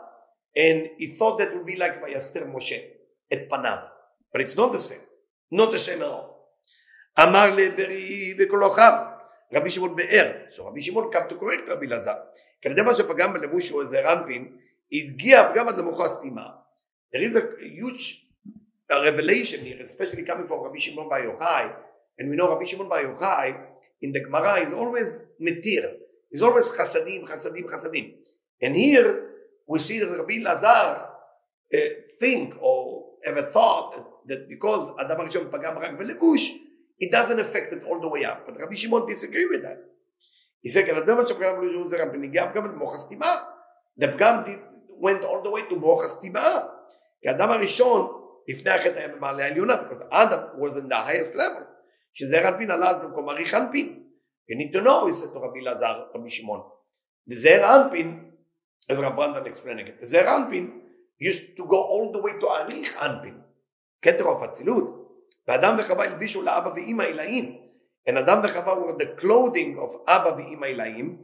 [0.56, 2.80] and he thought that would be like Vayaster Moshe,
[3.30, 3.80] et panav.
[4.32, 5.04] But it's not the same.
[5.50, 6.26] Not the same at all.
[7.18, 8.92] Amar לברי בקולוכיו,
[9.53, 10.31] רבי שמעון באר.
[10.49, 12.15] So רבי שמעון come to correct רבי אלעזר.
[12.61, 14.57] כי על ידי מה שפגם בלבוש שהוא איזה רנפין,
[14.91, 16.47] הגיע הפגם עד למוחו הסתימה.
[17.13, 18.25] There is a huge
[18.89, 21.73] revelation here, especially coming from Rabbi Shimon Bar Yochai,
[22.17, 23.57] and we know Rabbi Shimon Bar Yochai
[24.01, 25.93] in the Gemara is always metir.
[26.29, 28.13] He's always chasadim, chasadim, chasadim.
[28.61, 29.29] And here
[29.67, 31.07] we see that Rabbi Lazar
[31.73, 31.77] uh,
[32.19, 36.49] think or have a thought that, because Adam Arishon pagam rak belevush,
[37.03, 38.39] it doesn't affect it all the way up.
[38.45, 39.79] But Rabbi Shimon disagree with that.
[40.63, 43.43] He said, "Kadam pagam belevush זה רב בניגיע פגם במוח הסתימה."
[43.99, 44.43] The פגם
[45.01, 45.75] went all the way to.
[47.21, 51.63] כי האדם הראשון לפני החטא היה במעלה העליונה, because Adam was in the highest level.
[52.13, 54.03] שזה רנפין עלה אז במקום אריך אנפין.
[54.51, 56.61] You need to know, he said to רבי אלעזר, רבי שמעון.
[57.29, 58.31] The זעיר אנפין,
[58.91, 60.81] as Rav Brandon explaining it, the זעיר אנפין
[61.23, 63.41] used to go all the way to אריך אנפין.
[64.01, 65.00] כתר of אצילות.
[65.47, 67.57] ואדם וחווה הלבישו לאבא ואימא עילאים.
[68.09, 71.17] And אדם וחווה were the clothing of אבא ואימא עילאים,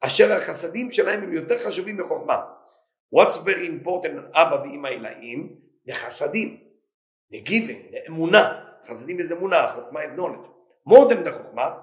[0.00, 2.40] אשר החסדים שלהם הם יותר חשובים מחוכמה.
[3.14, 5.56] What's very important אבא ואימא עילאים?
[5.88, 6.60] The חסדים,
[7.32, 8.60] the giving, the אמונה.
[8.86, 10.48] חסדים זה אמונה, חוכמה is knowledge.
[10.88, 11.74] more than the חוכמה,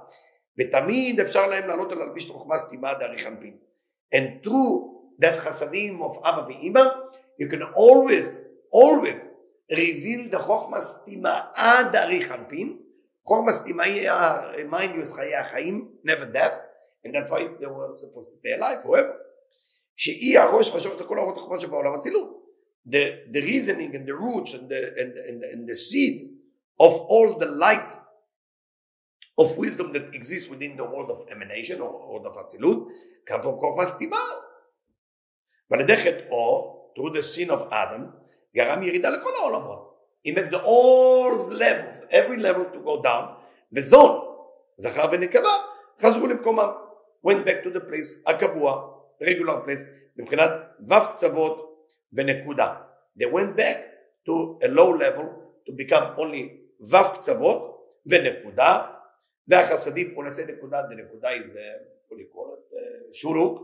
[0.59, 3.57] ותמיד אפשר להם לעלות על להלביש את החוכמה סתימה דאריך אנפין.
[4.15, 4.91] And through
[5.23, 6.81] that חסדים of אבא ואימא,
[7.41, 8.37] you can always,
[8.73, 9.27] always
[9.72, 12.78] reveal the חוכמה סתימה עד דאריך אנפין,
[13.26, 14.10] חוכמה סתימה היא,
[14.70, 16.54] mind you, is חיי החיים, never death,
[17.04, 19.12] and that's why they were supposed to stay alive forever.
[19.96, 22.46] שהיא הראש והשורש לכל האורות החוכמה שבעולם אצילות.
[22.88, 26.30] The, the reasoning and the roots and the, and, and, and the seed
[26.78, 27.92] of all the light
[29.38, 32.88] of wisdom that exists within the world of emanation or world of אצילות
[33.30, 34.18] come from חוכמה סתימה.
[35.70, 38.19] ועל ידי חטאו, through the sin of Adam,
[38.55, 39.91] גרם ירידה לכל העולמות.
[40.27, 43.25] He made the all levels, every level to go down,
[43.73, 44.35] וזון,
[44.77, 45.49] זכר ונקבה,
[46.01, 46.71] חזרו למקומם.
[47.27, 48.93] went back to the place הקבוע,
[49.23, 49.87] regular place,
[50.17, 50.51] מבחינת
[50.89, 52.75] ו' קצוות ונקודה.
[53.19, 53.77] They went back
[54.25, 55.25] to a low level
[55.65, 56.47] to become only
[56.79, 58.87] ו' קצוות ונקודה,
[59.47, 61.55] והחסדים, בוא נעשה נקודה, the נקודה is,
[62.09, 62.75] what do you call it,
[63.13, 63.61] שורוק,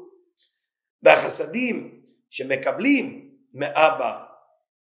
[1.03, 4.26] והחסדים שמקבלים מאבא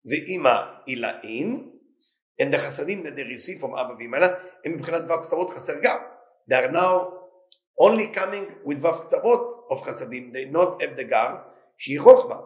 [0.07, 1.71] ואימא עילאין,
[2.43, 4.17] and the חסדים that they receive from אבא ואימא
[4.65, 5.99] הם מבחינת ו' קצוות חסר גם.
[6.51, 7.13] They are now
[7.81, 11.37] only coming with ו' קצוות of חסדים, they not have the גר
[11.79, 12.37] שהיא חוכמה.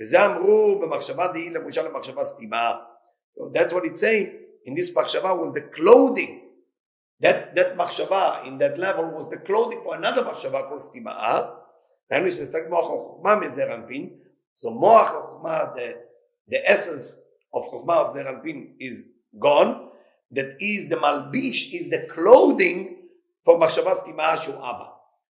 [0.00, 2.72] וזה אמרו במחשבה דהי לבושה למחשבה סתימה.
[3.38, 4.28] So that's what it's saying
[4.66, 6.40] in this מחשבה was the clothing.
[7.22, 11.40] That, that מחשבה in that level was the clothing for another מחשבה called סתימה.
[12.10, 14.10] דהיינו שזה סתק מוח החוכמה מזעיר אנפין.
[14.56, 16.09] So מוח החוכמה, the,
[16.50, 17.18] the essence
[17.54, 19.06] of חוכמה of אנפין is
[19.38, 19.90] gone.
[20.32, 22.96] That is the malbish, is the clothing
[23.44, 24.84] for מחשבה סתימה שהוא אבא.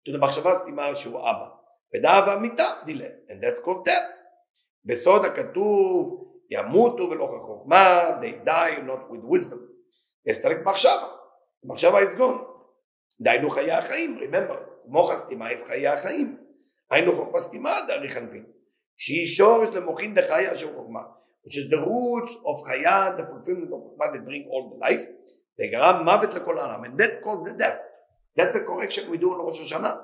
[0.07, 1.47] To the מחשבה סתימה שהוא אבא.
[1.95, 3.05] ודעה והמיתה דילה.
[3.05, 4.18] And that's called death.
[4.86, 9.59] בסוד הכתוב ימותו ולא כחוכמה, they die not with wisdom.
[10.26, 11.07] יסתלק מחשבה.
[11.63, 12.41] מחשבה is gone.
[13.22, 16.38] דהיינו חיי החיים, remember, מוח הסתימה is חיי החיים.
[16.91, 18.45] היינו חוכמה סתימה דאריך אנפין.
[18.98, 21.02] שהיא שורש למוחין דחיה של חוכמה.
[21.45, 25.06] which is the roots of חיה, the fulfillment of חוכמה that bring all the life.
[25.58, 26.84] זה גרם מוות לכל העולם.
[26.86, 27.80] and that caused the death.
[28.38, 29.95] That's a correction we do on ראש השנה.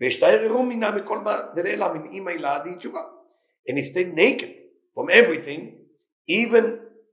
[0.00, 1.18] והשתערערו מינה מכל
[1.54, 3.00] דלילה מן אימא הילאה די תשובה.
[3.68, 4.50] And he stayed naked
[4.94, 5.60] from everything,
[6.28, 6.64] even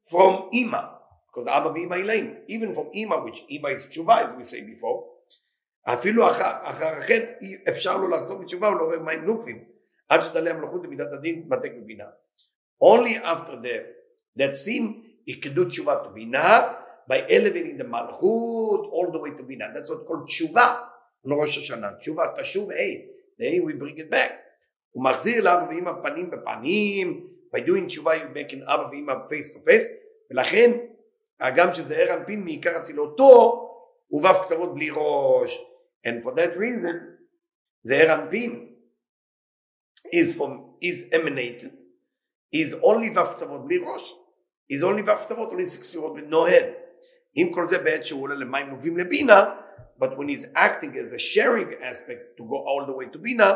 [0.09, 0.81] from אימא.
[1.27, 2.35] Because אבא ואימא הילאים.
[2.49, 5.17] Even from אימא, which אימא is תשובה, as we say before.
[5.93, 7.31] אפילו אחר, אחר החטא
[7.69, 9.76] אפשר לו לחזור בתשובה ולעורר מים נוקבים.
[10.09, 12.05] עד שתעלה המלכות למידת הדין מתק בבינה.
[12.83, 13.75] Only after the,
[14.39, 16.73] that sin, tshuva to בינה,
[17.09, 19.65] by elevating the malchut all the way to בינה.
[19.73, 20.87] That's what's called tshuva.
[21.25, 24.31] לא ראש השנה, תשובה, תשוב the A we bring it back.
[24.91, 29.53] הוא מחזיר לאבא ואמא פנים בפנים, by doing תשובה you make in אבא ואמא face
[29.53, 29.91] to face,
[30.31, 30.71] ולכן
[31.39, 33.63] הגם שזעיר אנפין מעיקר אצילותו,
[34.07, 35.65] הוא ו' קצוות בלי ראש,
[36.07, 36.95] and for that reason,
[37.83, 38.66] זעיר אנפין
[40.13, 41.71] is from, is emanated,
[42.53, 44.13] is only ו' קצוות בלי ראש,
[44.73, 46.87] is only ו' קצוות, only six ספירות with no head.
[47.35, 49.45] עם כל זה בעת שהוא עולה למים נובים לבינה,
[49.99, 53.53] but when he's acting as a sharing aspect to go all the way to בינה,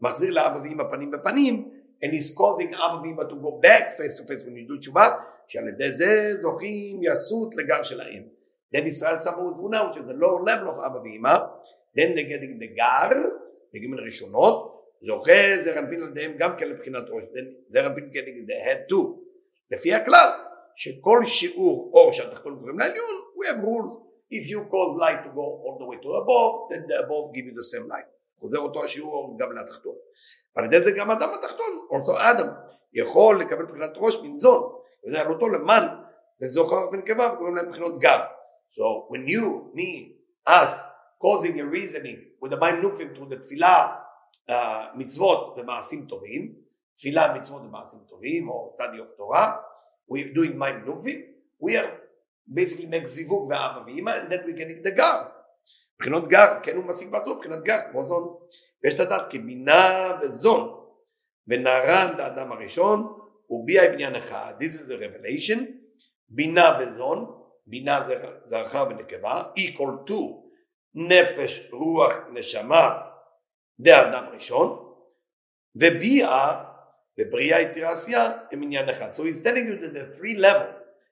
[0.00, 1.70] מחזיר לאבא ואמא פנים בפנים,
[2.04, 5.08] and he's causing אבא ואמא to go back face to face when you do תשובה,
[5.46, 8.22] שעל ידי זה זוכים יסות לגר שלהם.
[8.76, 11.36] Then ישראל שמו תבונה, which is the lower level of אבא ואמא,
[11.98, 13.10] then they getting the גר,
[13.74, 14.73] בגימל ראשונות,
[15.06, 17.24] זוכה זרע אנפין על ידיהם גם כן לבחינת ראש,
[18.14, 19.08] getting the head too.
[19.70, 20.30] לפי הכלל,
[20.74, 23.94] שכל שיעור אור שהתחתון קוראים לעליון, we have rules.
[24.32, 27.46] If you cause light to go all the way to above, then the above give
[27.48, 28.08] you the same light.
[28.40, 29.94] חוזר אותו השיעור גם לתחתון.
[30.56, 32.48] ועל ידי זה גם אדם התחתון, also אדם,
[32.94, 34.62] יכול לקבל בחינת ראש מנזון,
[35.06, 35.86] וזה עלותו למן,
[36.40, 38.20] לזוכר ונקבה, וקוראים להם בחינות גר.
[38.68, 40.12] So when you, me,
[40.48, 40.72] us,
[41.22, 44.03] causing a reasoning with the mind nukvim through the תפילה,
[44.94, 46.54] מצוות ומעשים טובים,
[46.96, 49.56] תפילה, מצוות ומעשים טובים, או study of תורה,
[50.10, 51.18] we doing mind nukvim,
[51.62, 51.90] we are
[52.48, 55.22] basically make זיווג ואבא ואמא, and then we getting the גר.
[55.94, 58.36] מבחינות גר, כן הוא משיג בעצמו מבחינת גר, כמו זון.
[58.84, 60.80] ויש לדעת כי בינה וזון
[61.48, 63.18] ונערן האדם הראשון
[63.50, 65.60] וביע בניין אחד, this is a revelation,
[66.28, 68.14] בינה וזון, בינה זה
[68.44, 70.14] זכר ונקבה, equal to
[70.94, 72.98] נפש, רוח, נשמה,
[73.78, 74.94] זה האדם הראשון,
[75.76, 76.28] וביע
[77.18, 79.12] ובריאה יצירה עשייה הם עניין אחד.
[79.12, 80.68] So he's telling you that the three level,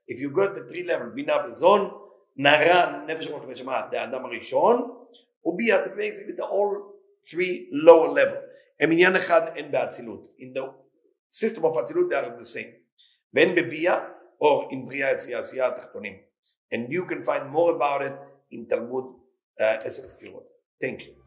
[0.09, 1.91] if you go to the three level, בינה וזון,
[2.37, 5.05] נערן, נפש, רוח, נשמה, זה האדם הראשון,
[5.45, 6.93] וביע, basically the all
[7.31, 8.37] three lower level.
[8.81, 10.29] הם עניין אחד הן באצילות.
[10.39, 10.63] In the
[11.31, 12.73] system of אצילות they are the same.
[13.35, 14.09] והן בביאה
[14.41, 16.19] או in בריאה יציאה עשייה התחתונים.
[16.75, 18.13] And you can find more about it
[18.55, 19.05] in תלמוד
[19.59, 20.49] עשר ספירות.
[20.85, 21.22] Thank you.